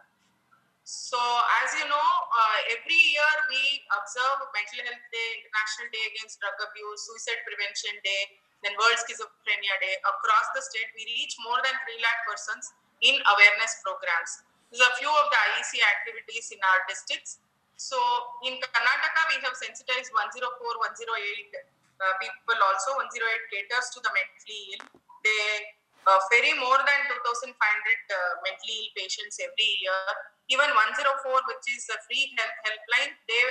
So, 0.82 1.20
as 1.62 1.70
you 1.78 1.86
know, 1.86 2.08
uh, 2.34 2.58
every 2.74 2.98
year 3.14 3.34
we 3.46 3.62
observe 3.94 4.42
Mental 4.50 4.82
Health 4.82 5.06
Day, 5.14 5.28
International 5.38 5.88
Day 5.94 6.04
Against 6.10 6.42
Drug 6.42 6.58
Abuse, 6.58 7.06
Suicide 7.06 7.38
Prevention 7.46 7.94
Day, 8.02 8.22
then 8.62 8.78
World 8.78 8.98
Schizophrenia 9.02 9.76
Day. 9.82 9.94
Across 10.06 10.54
the 10.54 10.62
state, 10.62 10.90
we 10.94 11.02
reach 11.06 11.34
more 11.42 11.58
than 11.62 11.74
3 11.74 11.98
lakh 12.02 12.20
persons 12.26 12.72
in 13.02 13.18
awareness 13.18 13.82
programs. 13.82 14.46
These 14.70 14.80
are 14.80 14.88
a 14.88 14.96
few 14.96 15.10
of 15.10 15.26
the 15.28 15.38
IEC 15.52 15.82
activities 15.82 16.54
in 16.54 16.60
our 16.62 16.80
districts. 16.88 17.42
So, 17.76 17.98
in 18.46 18.62
Karnataka, 18.62 19.22
we 19.34 19.42
have 19.42 19.58
sensitized 19.58 20.14
104, 20.14 20.38
108 20.38 20.46
uh, 20.46 22.14
people 22.22 22.58
also. 22.70 22.94
108 22.94 23.10
caters 23.50 23.90
to 23.92 23.98
the 24.00 24.10
mentally 24.14 24.78
ill. 24.78 24.82
They 25.26 25.74
uh, 26.06 26.18
ferry 26.30 26.54
more 26.58 26.78
than 26.78 27.00
2,500 27.10 27.50
uh, 27.50 28.42
mentally 28.46 28.86
ill 28.86 28.90
patients 28.94 29.42
every 29.42 29.70
year. 29.82 30.06
Even 30.50 30.70
104, 30.70 31.10
which 31.50 31.66
is 31.74 31.90
a 31.90 31.98
free 32.06 32.30
health 32.38 32.56
helpline, 32.62 33.12
they 33.26 33.42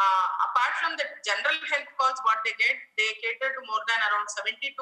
uh, 0.00 0.26
apart 0.48 0.72
from 0.80 0.92
the 0.96 1.04
general 1.20 1.58
health 1.68 1.90
calls, 2.00 2.16
what 2.24 2.40
they 2.40 2.56
get, 2.56 2.76
they 2.96 3.10
cater 3.20 3.52
to 3.52 3.60
more 3.68 3.84
than 3.84 4.00
around 4.00 4.28
72,000 4.32 4.80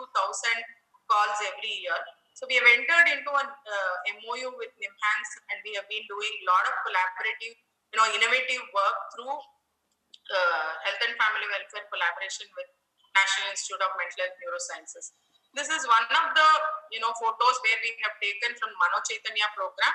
calls 1.11 1.38
every 1.50 1.74
year. 1.83 1.98
So 2.38 2.46
we 2.46 2.54
have 2.62 2.68
entered 2.70 3.07
into 3.11 3.31
an 3.35 3.50
uh, 3.50 3.94
MOU 4.22 4.54
with 4.54 4.70
NIMHANS 4.78 5.31
and 5.50 5.59
we 5.66 5.74
have 5.74 5.90
been 5.90 6.07
doing 6.07 6.35
a 6.38 6.44
lot 6.46 6.64
of 6.70 6.74
collaborative, 6.87 7.59
you 7.90 7.96
know, 7.98 8.07
innovative 8.14 8.62
work 8.70 8.98
through 9.11 9.35
uh, 9.35 10.70
health 10.87 11.02
and 11.02 11.18
family 11.18 11.50
welfare 11.50 11.83
collaboration 11.90 12.46
with 12.54 12.70
National 13.11 13.50
Institute 13.50 13.83
of 13.83 13.90
Mental 13.98 14.22
Health 14.22 14.38
Neurosciences. 14.38 15.18
This 15.57 15.66
is 15.72 15.83
one 15.88 16.07
of 16.07 16.26
the 16.37 16.48
you 16.92 17.00
know 17.00 17.11
photos 17.16 17.57
where 17.64 17.78
we 17.81 17.96
have 18.04 18.14
taken 18.20 18.52
from 18.61 18.70
Mano 18.76 19.00
Chaitanya 19.02 19.48
program. 19.57 19.94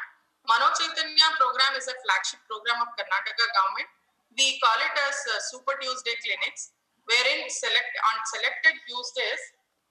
Mano 0.49 0.73
Chaitanya 0.73 1.29
program 1.39 1.77
is 1.77 1.87
a 1.87 1.95
flagship 2.03 2.41
program 2.49 2.83
of 2.83 2.89
Karnataka 2.97 3.45
government. 3.53 3.89
We 4.33 4.57
call 4.57 4.79
it 4.81 4.95
as 4.97 5.17
uh, 5.29 5.37
Super 5.53 5.77
Tuesday 5.77 6.17
clinics, 6.25 6.73
wherein 7.05 7.45
select 7.53 7.93
on 7.93 8.15
selected 8.33 8.75
Tuesdays, 8.89 9.41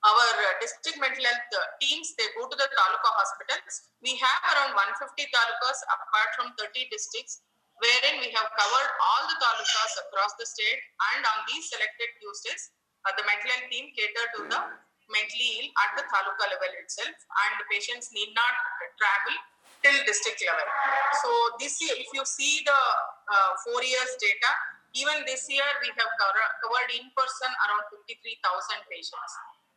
our 0.03 0.29
uh, 0.35 0.53
district 0.59 0.99
mental 0.99 1.23
health 1.23 1.47
uh, 1.55 1.63
teams 1.79 2.11
they 2.19 2.27
go 2.35 2.43
to 2.51 2.55
the 2.59 2.67
taluka 2.75 3.11
hospitals. 3.15 3.87
We 4.03 4.19
have 4.19 4.41
around 4.51 4.75
150 4.75 4.99
talukas 5.31 5.79
apart 5.87 6.29
from 6.35 6.47
30 6.59 6.91
districts, 6.91 7.39
wherein 7.79 8.19
we 8.19 8.35
have 8.35 8.51
covered 8.51 8.89
all 8.99 9.23
the 9.31 9.37
talukas 9.39 9.93
across 10.03 10.35
the 10.35 10.43
state. 10.43 10.81
And 11.15 11.23
on 11.23 11.47
these 11.47 11.71
selected 11.71 12.09
Tuesdays, 12.19 12.75
uh, 13.07 13.15
the 13.15 13.23
mental 13.23 13.47
health 13.47 13.71
team 13.71 13.95
cater 13.95 14.25
to 14.35 14.39
the 14.51 14.59
mentally 15.07 15.51
ill 15.63 15.69
at 15.87 15.95
the 15.95 16.03
taluka 16.11 16.51
level 16.51 16.71
itself, 16.83 17.15
and 17.15 17.51
the 17.63 17.67
patients 17.71 18.11
need 18.11 18.35
not 18.35 18.55
travel 18.99 19.35
till 19.83 19.99
district 20.07 20.39
level. 20.47 20.67
So 21.21 21.29
this 21.59 21.77
year, 21.83 21.95
if 21.99 22.09
you 22.15 22.23
see 22.23 22.63
the 22.63 22.81
uh, 23.27 23.51
four 23.67 23.83
years 23.83 24.11
data, 24.17 24.51
even 24.95 25.27
this 25.27 25.45
year 25.51 25.65
we 25.83 25.91
have 25.93 26.11
covered 26.17 26.89
in 26.95 27.11
person 27.13 27.51
around 27.67 27.85
53,000 27.91 28.39
patients. 28.87 29.31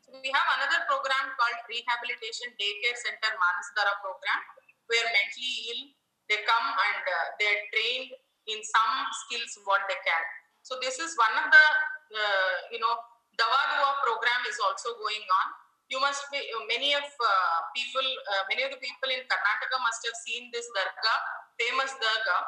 So 0.07 0.15
we 0.23 0.31
have 0.31 0.49
another 0.63 0.87
program 0.87 1.35
called 1.35 1.59
Rehabilitation 1.67 2.55
Daycare 2.55 2.95
Center 2.95 3.33
Manasdara 3.35 3.95
program, 4.05 4.41
where 4.87 5.07
mentally 5.11 5.55
ill 5.75 5.83
they 6.31 6.43
come 6.43 6.67
and 6.67 7.03
uh, 7.07 7.27
they're 7.39 7.63
trained 7.71 8.11
in 8.51 8.59
some 8.63 8.95
skills 9.27 9.51
what 9.67 9.83
they 9.87 9.99
can. 9.99 10.25
So 10.63 10.79
this 10.83 10.99
is 10.99 11.15
one 11.15 11.35
of 11.39 11.47
the 11.51 11.67
uh, 12.15 12.55
you 12.75 12.83
know 12.83 12.95
Dawa 13.39 13.61
Dua 13.75 13.91
program 14.03 14.41
is 14.47 14.59
also 14.63 14.95
going 14.99 15.23
on. 15.23 15.47
You 15.87 16.03
must 16.03 16.27
be, 16.35 16.43
many 16.67 16.99
of 16.99 17.07
uh, 17.07 17.59
people, 17.71 18.03
uh, 18.03 18.43
many 18.51 18.67
of 18.67 18.75
the 18.75 18.81
people 18.83 19.07
in 19.07 19.23
Karnataka 19.23 19.79
must 19.87 20.03
have 20.03 20.19
seen 20.27 20.51
this 20.51 20.67
dargah, 20.75 21.19
famous 21.63 21.95
dargah 22.03 22.43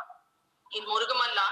in 0.74 0.82
Murugamalla, 0.82 1.48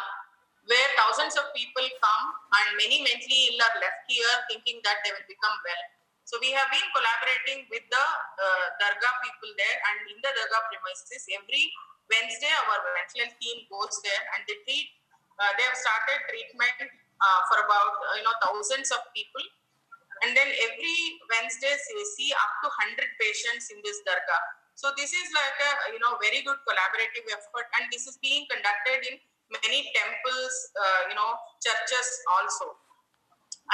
where 0.67 0.91
thousands 0.99 1.39
of 1.39 1.55
people 1.55 1.87
come 1.87 2.25
and 2.59 2.75
many 2.75 3.07
mentally 3.07 3.55
ill 3.55 3.63
are 3.63 3.77
left 3.79 4.03
here 4.11 4.35
thinking 4.51 4.83
that 4.83 4.99
they 5.07 5.15
will 5.15 5.29
become 5.31 5.55
well. 5.63 5.85
So 6.27 6.43
we 6.43 6.51
have 6.59 6.67
been 6.75 6.83
collaborating 6.91 7.71
with 7.71 7.87
the 7.87 8.03
uh, 8.03 8.67
dargah 8.83 9.15
people 9.23 9.51
there 9.55 9.79
and 9.79 10.11
in 10.11 10.19
the 10.19 10.31
dargah 10.35 10.67
premises 10.67 11.23
every 11.39 11.71
Wednesday 12.11 12.51
our 12.67 12.83
mental 12.99 13.31
team 13.39 13.63
goes 13.71 13.95
there 14.03 14.23
and 14.35 14.43
they 14.51 14.59
treat, 14.67 14.91
uh, 15.39 15.55
they 15.55 15.63
have 15.71 15.79
started 15.79 16.19
treatment 16.27 16.91
uh, 17.23 17.41
for 17.47 17.63
about 17.63 17.95
uh, 18.11 18.15
you 18.19 18.27
know 18.27 18.35
thousands 18.43 18.91
of 18.91 19.07
people 19.15 19.47
and 20.25 20.33
then 20.33 20.49
every 20.49 20.99
Wednesday, 21.29 21.75
we 21.93 22.05
see 22.17 22.31
up 22.33 22.53
to 22.65 22.69
100 22.73 23.05
patients 23.21 23.69
in 23.69 23.81
this 23.85 24.01
dargah. 24.09 24.45
So 24.77 24.93
this 24.97 25.13
is 25.13 25.29
like 25.33 25.57
a 25.61 25.73
you 25.93 26.01
know 26.01 26.21
very 26.21 26.45
good 26.45 26.61
collaborative 26.69 27.27
effort. 27.33 27.67
And 27.81 27.89
this 27.89 28.05
is 28.05 28.21
being 28.21 28.45
conducted 28.49 29.09
in 29.09 29.17
many 29.65 29.89
temples 29.93 30.55
uh, 30.77 31.01
you 31.13 31.17
know 31.17 31.37
churches 31.65 32.09
also. 32.37 32.77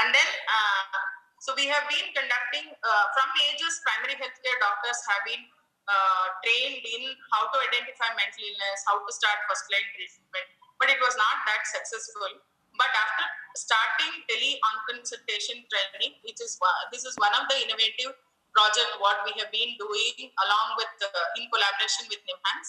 And 0.03 0.15
then 0.15 0.31
uh, 0.47 0.99
so 1.43 1.55
we 1.59 1.67
have 1.67 1.87
been 1.91 2.07
conducting 2.15 2.71
uh, 2.71 3.05
from 3.15 3.29
ages 3.51 3.83
primary 3.83 4.15
healthcare 4.15 4.59
doctors 4.63 4.99
have 5.11 5.23
been 5.27 5.43
uh, 5.91 6.27
trained 6.47 6.87
in 6.87 7.03
how 7.35 7.51
to 7.51 7.57
identify 7.67 8.15
mental 8.15 8.43
illness 8.47 8.79
how 8.87 9.03
to 9.03 9.11
start 9.11 9.43
first 9.51 9.67
line 9.75 9.91
treatment. 9.99 10.49
But 10.79 10.91
it 10.91 11.03
was 11.03 11.15
not 11.19 11.47
that 11.51 11.63
successful 11.67 12.31
but 12.77 12.93
after 12.93 13.27
starting 13.57 14.25
tele 14.29 14.57
on 14.57 14.75
consultation 14.89 15.61
training, 15.69 16.17
which 16.25 16.41
is 16.41 16.57
this 16.93 17.05
is 17.05 17.15
one 17.21 17.33
of 17.37 17.45
the 17.53 17.59
innovative 17.69 18.17
project 18.53 19.01
what 19.01 19.25
we 19.25 19.33
have 19.41 19.49
been 19.49 19.73
doing 19.81 20.29
along 20.45 20.67
with 20.77 20.93
uh, 21.05 21.39
in 21.41 21.49
collaboration 21.49 22.05
with 22.13 22.21
NIMHANS. 22.25 22.69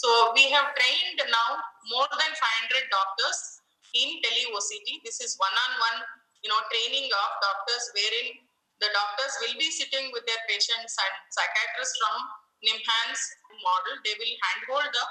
So 0.00 0.08
we 0.32 0.48
have 0.54 0.72
trained 0.72 1.20
now 1.28 1.48
more 1.90 2.08
than 2.08 2.32
500 2.32 2.40
doctors 2.88 3.60
in 3.92 4.08
tele 4.24 4.44
OCT. 4.54 5.04
This 5.04 5.20
is 5.20 5.36
one-on-one, 5.36 5.98
you 6.44 6.48
know, 6.48 6.60
training 6.72 7.08
of 7.12 7.28
doctors 7.44 7.84
wherein 7.92 8.40
the 8.78 8.88
doctors 8.94 9.32
will 9.42 9.56
be 9.58 9.68
sitting 9.74 10.14
with 10.14 10.22
their 10.24 10.38
patients 10.46 10.94
and 10.94 11.14
psychiatrists 11.34 11.98
from 11.98 12.16
NIMHANS 12.62 13.20
model. 13.58 13.94
They 14.06 14.14
will 14.16 14.36
handhold 14.38 14.88
the 14.92 15.06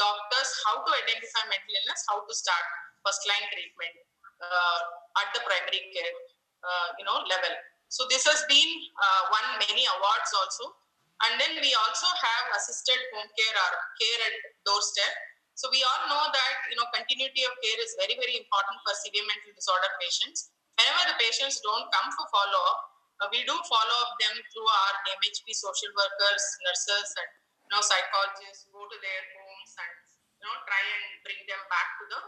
doctors 0.00 0.50
how 0.64 0.80
to 0.80 0.90
identify 1.04 1.44
mental 1.52 1.74
illness, 1.76 2.00
how 2.08 2.24
to 2.24 2.32
start 2.32 2.64
first 3.04 3.22
line 3.28 3.46
treatment 3.52 3.94
uh, 4.40 4.80
at 5.20 5.28
the 5.36 5.42
primary 5.44 5.82
care 5.92 6.14
uh, 6.64 6.88
you 6.98 7.04
know 7.04 7.20
level. 7.26 7.54
So 7.90 8.06
this 8.06 8.22
has 8.26 8.46
been 8.46 8.70
uh, 8.94 9.22
won 9.34 9.46
many 9.66 9.82
awards 9.84 10.30
also. 10.30 10.78
And 11.20 11.36
then 11.36 11.52
we 11.60 11.68
also 11.76 12.08
have 12.08 12.44
assisted 12.56 12.96
home 13.12 13.28
care 13.36 13.56
or 13.60 13.72
care 14.00 14.20
at 14.24 14.36
doorstep. 14.64 15.12
So 15.52 15.68
we 15.68 15.84
all 15.84 16.02
know 16.08 16.24
that 16.32 16.54
you 16.72 16.76
know 16.80 16.88
continuity 16.96 17.44
of 17.44 17.52
care 17.60 17.80
is 17.82 17.92
very 18.00 18.16
very 18.16 18.40
important 18.40 18.76
for 18.86 18.96
severe 18.96 19.26
mental 19.26 19.52
disorder 19.52 19.90
patients. 20.00 20.52
Whenever 20.80 21.12
the 21.12 21.16
patients 21.20 21.60
don't 21.60 21.92
come 21.92 22.08
for 22.16 22.24
follow 22.32 22.62
up 22.72 22.90
uh, 23.20 23.28
we 23.28 23.44
do 23.44 23.52
follow 23.68 23.96
up 24.00 24.16
them 24.16 24.36
through 24.48 24.64
our 24.64 24.92
DMHP 25.04 25.52
social 25.52 25.92
workers 25.92 26.44
nurses 26.64 27.08
and 27.20 27.30
you 27.68 27.70
know 27.76 27.84
psychologists 27.84 28.64
go 28.72 28.80
to 28.80 28.96
their 28.96 29.22
homes 29.36 29.72
and 29.76 29.94
you 30.40 30.44
know 30.48 30.56
try 30.64 30.80
and 30.80 31.20
bring 31.20 31.40
them 31.44 31.60
back 31.68 31.88
to 32.00 32.04
the 32.08 32.20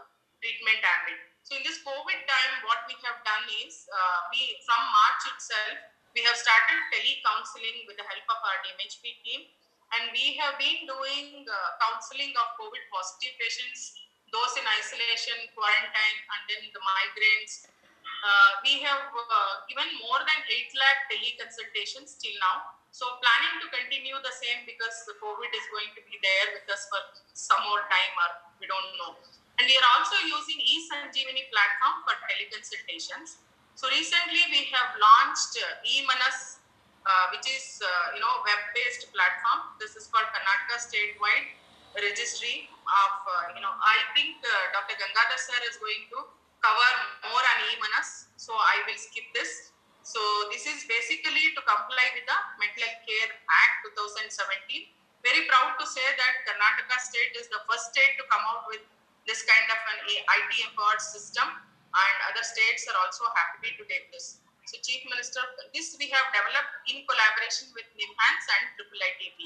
treatment 0.43 0.83
ambit. 0.83 1.19
So 1.47 1.55
in 1.55 1.63
this 1.63 1.79
COVID 1.87 2.19
time, 2.27 2.53
what 2.67 2.83
we 2.91 2.99
have 3.07 3.23
done 3.23 3.45
is 3.63 3.87
uh, 3.87 4.19
we 4.35 4.59
from 4.67 4.83
March 4.91 5.23
itself 5.31 5.93
we 6.13 6.21
have 6.29 6.37
started 6.37 6.77
tele-counseling 6.93 7.89
with 7.89 7.97
the 7.97 8.05
help 8.05 8.25
of 8.29 8.37
our 8.37 8.57
DMHP 8.61 9.17
team, 9.25 9.49
and 9.97 10.13
we 10.13 10.37
have 10.37 10.61
been 10.61 10.85
doing 10.85 11.41
uh, 11.49 11.69
counseling 11.81 12.29
of 12.37 12.53
COVID 12.61 12.83
positive 12.93 13.33
patients, 13.41 13.97
those 14.29 14.53
in 14.53 14.65
isolation, 14.77 15.49
quarantine, 15.57 16.17
and 16.37 16.41
then 16.45 16.61
the 16.69 16.81
migrants. 16.85 17.65
Uh, 18.05 18.61
we 18.61 18.77
have 18.85 19.09
uh, 19.09 19.65
given 19.65 19.89
more 20.05 20.21
than 20.21 20.39
8 20.45 20.69
lakh 20.77 20.99
tele-consultations 21.09 22.13
till 22.21 22.37
now. 22.37 22.77
So 22.93 23.09
planning 23.17 23.65
to 23.65 23.67
continue 23.73 24.13
the 24.21 24.35
same 24.37 24.69
because 24.69 24.93
the 25.09 25.17
COVID 25.17 25.49
is 25.49 25.65
going 25.73 25.97
to 25.97 26.01
be 26.05 26.21
there 26.21 26.47
with 26.53 26.69
us 26.69 26.85
for 26.93 27.01
some 27.33 27.57
more 27.65 27.81
time 27.89 28.13
or 28.21 28.29
we 28.61 28.69
don't 28.69 28.91
know. 29.01 29.17
And 29.63 29.71
we 29.71 29.79
are 29.79 29.91
also 29.95 30.19
using 30.27 30.59
eSanjeevani 30.59 31.47
platform 31.47 32.03
for 32.03 32.19
teleconsultations. 32.27 33.39
So 33.79 33.87
recently 33.87 34.43
we 34.51 34.67
have 34.75 34.91
launched 34.99 35.55
uh, 35.55 35.87
eManas, 35.87 36.59
uh, 37.07 37.31
which 37.31 37.47
is 37.47 37.79
uh, 37.79 38.11
you 38.11 38.19
know 38.19 38.43
web-based 38.43 39.07
platform. 39.15 39.71
This 39.79 39.95
is 39.95 40.11
called 40.11 40.27
Karnataka 40.35 40.83
statewide 40.83 41.55
registry 41.95 42.67
of 42.75 43.13
uh, 43.23 43.55
you 43.55 43.63
know. 43.63 43.71
I 43.79 44.03
think 44.11 44.43
uh, 44.43 44.51
Dr. 44.75 44.99
Gangadhar 44.99 45.39
sir 45.39 45.55
is 45.71 45.79
going 45.79 46.11
to 46.11 46.27
cover 46.59 46.91
more 47.31 47.39
on 47.39 47.57
eManas, 47.71 48.35
so 48.35 48.51
I 48.51 48.83
will 48.83 48.99
skip 48.99 49.31
this. 49.31 49.71
So 50.03 50.19
this 50.51 50.67
is 50.67 50.83
basically 50.91 51.55
to 51.55 51.63
comply 51.63 52.11
with 52.19 52.27
the 52.27 52.39
Mental 52.59 52.91
Care 53.07 53.31
Act 53.47 53.95
2017. 53.95 54.91
Very 55.23 55.47
proud 55.47 55.79
to 55.79 55.87
say 55.87 56.03
that 56.03 56.51
Karnataka 56.51 56.99
state 56.99 57.31
is 57.39 57.47
the 57.47 57.63
first 57.63 57.95
state 57.95 58.19
to 58.19 58.27
come 58.27 58.43
out 58.43 58.67
with 58.67 58.83
this 59.27 59.43
kind 59.47 59.67
of 59.71 59.79
an 59.95 59.99
IT 60.07 60.51
empowered 60.67 61.01
system 61.01 61.47
and 61.47 62.15
other 62.31 62.43
states 62.43 62.87
are 62.89 62.97
also 63.05 63.29
happy 63.37 63.71
to 63.77 63.83
take 63.85 64.09
this. 64.11 64.43
So 64.65 64.79
Chief 64.79 65.03
Minister, 65.05 65.43
this 65.75 65.93
we 65.99 66.07
have 66.09 66.27
developed 66.31 66.73
in 66.87 67.03
collaboration 67.03 67.69
with 67.75 67.87
NIMHANS 67.93 68.45
and 68.47 68.63
IIITB. 68.79 69.39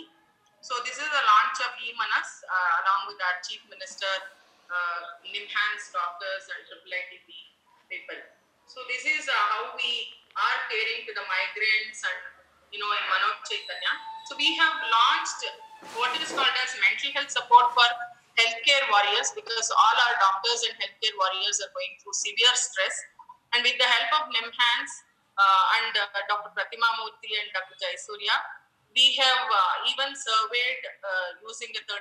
So 0.62 0.78
this 0.86 0.98
is 0.98 1.10
the 1.10 1.24
launch 1.26 1.58
of 1.66 1.74
e-Manas 1.82 2.32
uh, 2.46 2.82
along 2.86 3.14
with 3.14 3.20
our 3.22 3.38
chief 3.46 3.62
minister, 3.70 4.10
uh, 4.70 5.22
NIMHANS 5.26 5.90
doctors 5.90 6.44
and 6.54 6.62
IIITB 6.70 7.30
people. 7.90 8.20
So 8.70 8.84
this 8.92 9.10
is 9.10 9.26
uh, 9.26 9.36
how 9.58 9.64
we 9.74 10.12
are 10.38 10.60
caring 10.70 11.08
to 11.10 11.12
the 11.18 11.26
migrants 11.26 12.04
and 12.06 12.20
you 12.70 12.78
know 12.78 12.92
in 12.94 13.04
Mano 13.10 13.42
Chaitanya. 13.42 13.94
So 14.30 14.38
we 14.38 14.54
have 14.60 14.76
launched 14.86 15.42
what 15.98 16.14
is 16.20 16.30
called 16.30 16.58
as 16.62 16.72
mental 16.78 17.10
health 17.16 17.32
support 17.32 17.74
for 17.74 17.88
healthcare 18.38 18.86
warriors 18.94 19.34
because 19.34 19.68
all 19.74 19.96
our 20.08 20.16
doctors 20.22 20.62
and 20.70 20.78
healthcare 20.78 21.16
warriors 21.18 21.58
are 21.62 21.72
going 21.74 21.94
through 22.00 22.14
severe 22.14 22.54
stress. 22.54 22.96
And 23.54 23.66
with 23.66 23.78
the 23.82 23.90
help 23.90 24.10
of 24.22 24.24
NIMHANS 24.30 24.92
uh, 25.38 25.64
and 25.82 25.92
uh, 25.98 26.22
Dr. 26.30 26.54
Pratima 26.54 26.90
Murthy 27.02 27.34
and 27.42 27.50
Dr. 27.52 27.76
Jaisoorya, 27.82 28.38
we 28.94 29.18
have 29.18 29.46
uh, 29.46 29.90
even 29.90 30.14
surveyed 30.14 30.82
uh, 31.02 31.30
using 31.46 31.74
the 31.74 31.82
30 31.90 31.98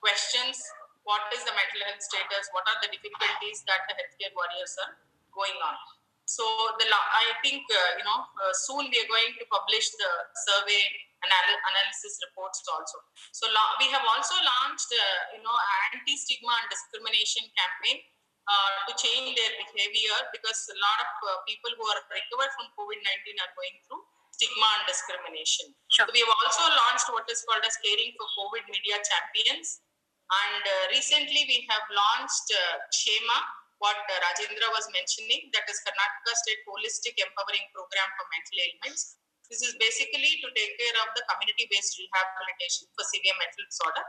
questions 0.00 0.56
what 1.04 1.26
is 1.32 1.42
the 1.44 1.54
mental 1.56 1.80
health 1.88 2.02
status, 2.04 2.48
what 2.52 2.64
are 2.68 2.78
the 2.84 2.90
difficulties 2.92 3.64
that 3.64 3.88
the 3.88 3.96
healthcare 3.96 4.32
warriors 4.36 4.76
are 4.84 4.94
going 5.32 5.56
on. 5.64 5.76
So 6.30 6.46
the 6.78 6.86
I 6.86 7.34
think 7.42 7.66
uh, 7.66 7.90
you 7.98 8.06
know 8.06 8.22
uh, 8.22 8.54
soon 8.54 8.86
we 8.86 8.96
are 9.02 9.10
going 9.10 9.34
to 9.34 9.44
publish 9.50 9.90
the 9.98 10.10
survey 10.46 10.78
anal- 11.26 11.62
analysis 11.74 12.22
reports 12.30 12.62
also. 12.70 13.02
So 13.34 13.50
we 13.82 13.90
have 13.90 14.06
also 14.06 14.38
launched 14.38 14.94
uh, 14.94 15.34
you 15.34 15.42
know 15.42 15.56
anti 15.90 16.14
stigma 16.14 16.54
and 16.54 16.70
discrimination 16.70 17.50
campaign 17.58 17.98
uh, 18.46 18.86
to 18.86 18.94
change 18.94 19.34
their 19.34 19.52
behavior 19.58 20.18
because 20.30 20.70
a 20.70 20.78
lot 20.78 20.98
of 21.02 21.10
uh, 21.26 21.30
people 21.50 21.74
who 21.74 21.82
are 21.90 21.98
recovered 22.14 22.52
from 22.54 22.70
COVID 22.78 23.02
nineteen 23.02 23.38
are 23.42 23.50
going 23.58 23.76
through 23.82 24.02
stigma 24.30 24.68
and 24.78 24.84
discrimination. 24.86 25.74
Sure. 25.90 26.06
So 26.06 26.14
we 26.14 26.22
have 26.22 26.30
also 26.30 26.62
launched 26.62 27.10
what 27.10 27.26
is 27.26 27.42
called 27.42 27.66
as 27.66 27.74
caring 27.82 28.14
for 28.14 28.30
COVID 28.38 28.70
media 28.70 29.02
champions. 29.02 29.82
And 30.30 30.62
uh, 30.62 30.94
recently 30.94 31.42
we 31.50 31.66
have 31.66 31.82
launched 31.90 32.54
Shema, 32.94 33.38
what 33.80 33.96
uh, 33.96 34.16
Rajendra 34.20 34.68
was 34.76 34.84
mentioning, 34.92 35.48
that 35.56 35.64
is 35.66 35.80
Karnataka 35.80 36.32
State 36.36 36.62
Holistic 36.68 37.16
Empowering 37.16 37.64
Program 37.72 38.08
for 38.16 38.24
Mental 38.28 38.56
Ailments. 38.60 39.16
This 39.48 39.64
is 39.64 39.74
basically 39.80 40.38
to 40.44 40.48
take 40.54 40.76
care 40.78 40.96
of 41.00 41.08
the 41.16 41.24
community-based 41.26 41.96
rehabilitation 41.98 42.86
for 42.92 43.02
severe 43.08 43.34
mental 43.40 43.64
disorder 43.66 44.04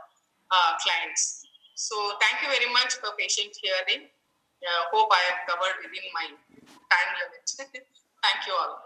uh, 0.52 0.76
clients. 0.78 1.42
So 1.74 1.96
thank 2.20 2.44
you 2.44 2.52
very 2.52 2.70
much 2.70 3.00
for 3.00 3.16
patient 3.16 3.56
hearing. 3.58 4.12
Uh, 4.62 4.82
hope 4.94 5.10
I 5.10 5.22
have 5.34 5.40
covered 5.48 5.82
within 5.82 6.06
my 6.14 6.30
time 6.30 7.10
limit. 7.18 7.44
thank 8.24 8.40
you 8.46 8.54
all. 8.54 8.78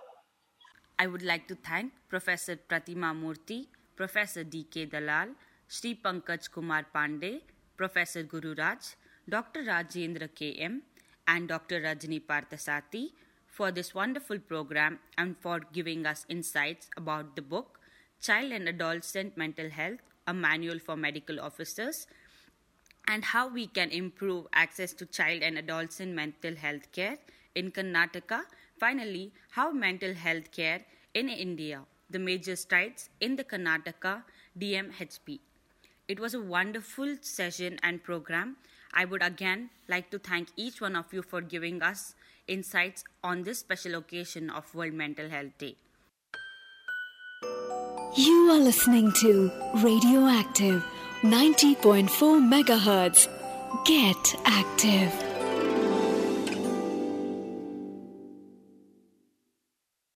I 0.97 1.11
would 1.11 1.21
like 1.21 1.45
to 1.53 1.57
thank 1.61 1.93
Professor 2.09 2.57
Pratima 2.57 3.13
Murthy, 3.13 3.69
Professor 3.99 4.45
D.K. 4.45 4.87
Dalal, 4.87 5.37
Sri 5.69 5.99
Pankaj 5.99 6.49
Kumar 6.49 6.87
Pandey, 6.95 7.43
Professor 7.77 8.25
Gururaj, 8.25 8.97
Dr. 9.29 9.65
Rajendra 9.65 10.33
K.M. 10.33 10.83
and 11.27 11.49
Dr. 11.49 11.81
Rajni 11.81 12.23
Parthasarathy 12.23 13.11
for 13.49 13.73
this 13.73 13.93
wonderful 13.93 14.39
program 14.39 15.01
and 15.19 15.37
for 15.37 15.59
giving 15.73 16.07
us 16.07 16.25
insights 16.29 16.89
about 16.97 17.35
the 17.35 17.43
book 17.43 17.81
Child 18.23 18.53
and 18.53 18.69
Adolescent 18.69 19.37
Mental 19.37 19.69
Health, 19.69 19.99
a 20.29 20.33
manual 20.33 20.79
for 20.79 20.97
medical 20.97 21.41
officers, 21.41 22.07
and 23.09 23.25
how 23.25 23.49
we 23.49 23.67
can 23.67 23.91
improve 23.91 24.47
access 24.53 24.93
to 24.93 25.07
child 25.07 25.43
and 25.43 25.59
adolescent 25.59 26.15
mental 26.15 26.55
health 26.55 26.91
care 26.93 27.19
in 27.57 27.73
Karnataka. 27.73 28.43
Finally, 28.79 29.33
how 29.51 29.73
mental 29.73 30.15
health 30.15 30.53
care 30.53 30.83
in 31.15 31.29
India, 31.29 31.81
the 32.11 32.21
major 32.21 32.55
strides 32.55 33.09
in 33.21 33.35
the 33.35 33.45
Karnataka 33.45 34.23
DMHP. 34.57 35.41
It 36.07 36.21
was 36.21 36.35
a 36.35 36.41
wonderful 36.41 37.17
session 37.21 37.81
and 37.83 38.05
program 38.05 38.57
I 38.97 39.05
would 39.05 39.23
again 39.23 39.69
like 39.89 40.11
to 40.11 40.19
thank 40.19 40.49
each 40.57 40.81
one 40.81 40.97
of 40.97 41.13
you 41.13 41.21
for 41.21 41.43
giving 41.43 41.83
us 41.83 42.15
insights 42.49 43.05
on 43.23 43.43
this 43.43 43.59
special 43.59 43.95
occasion 43.97 44.49
of 44.49 44.75
World 44.75 44.95
Mental 44.95 45.29
Health 45.29 45.59
Day. 45.59 45.77
You 48.17 48.51
are 48.53 48.59
listening 48.59 49.13
to 49.21 49.53
Radioactive 49.75 50.83
90.4 51.21 52.09
megahertz. 52.41 53.29
Get 53.85 54.35
active. 54.47 55.26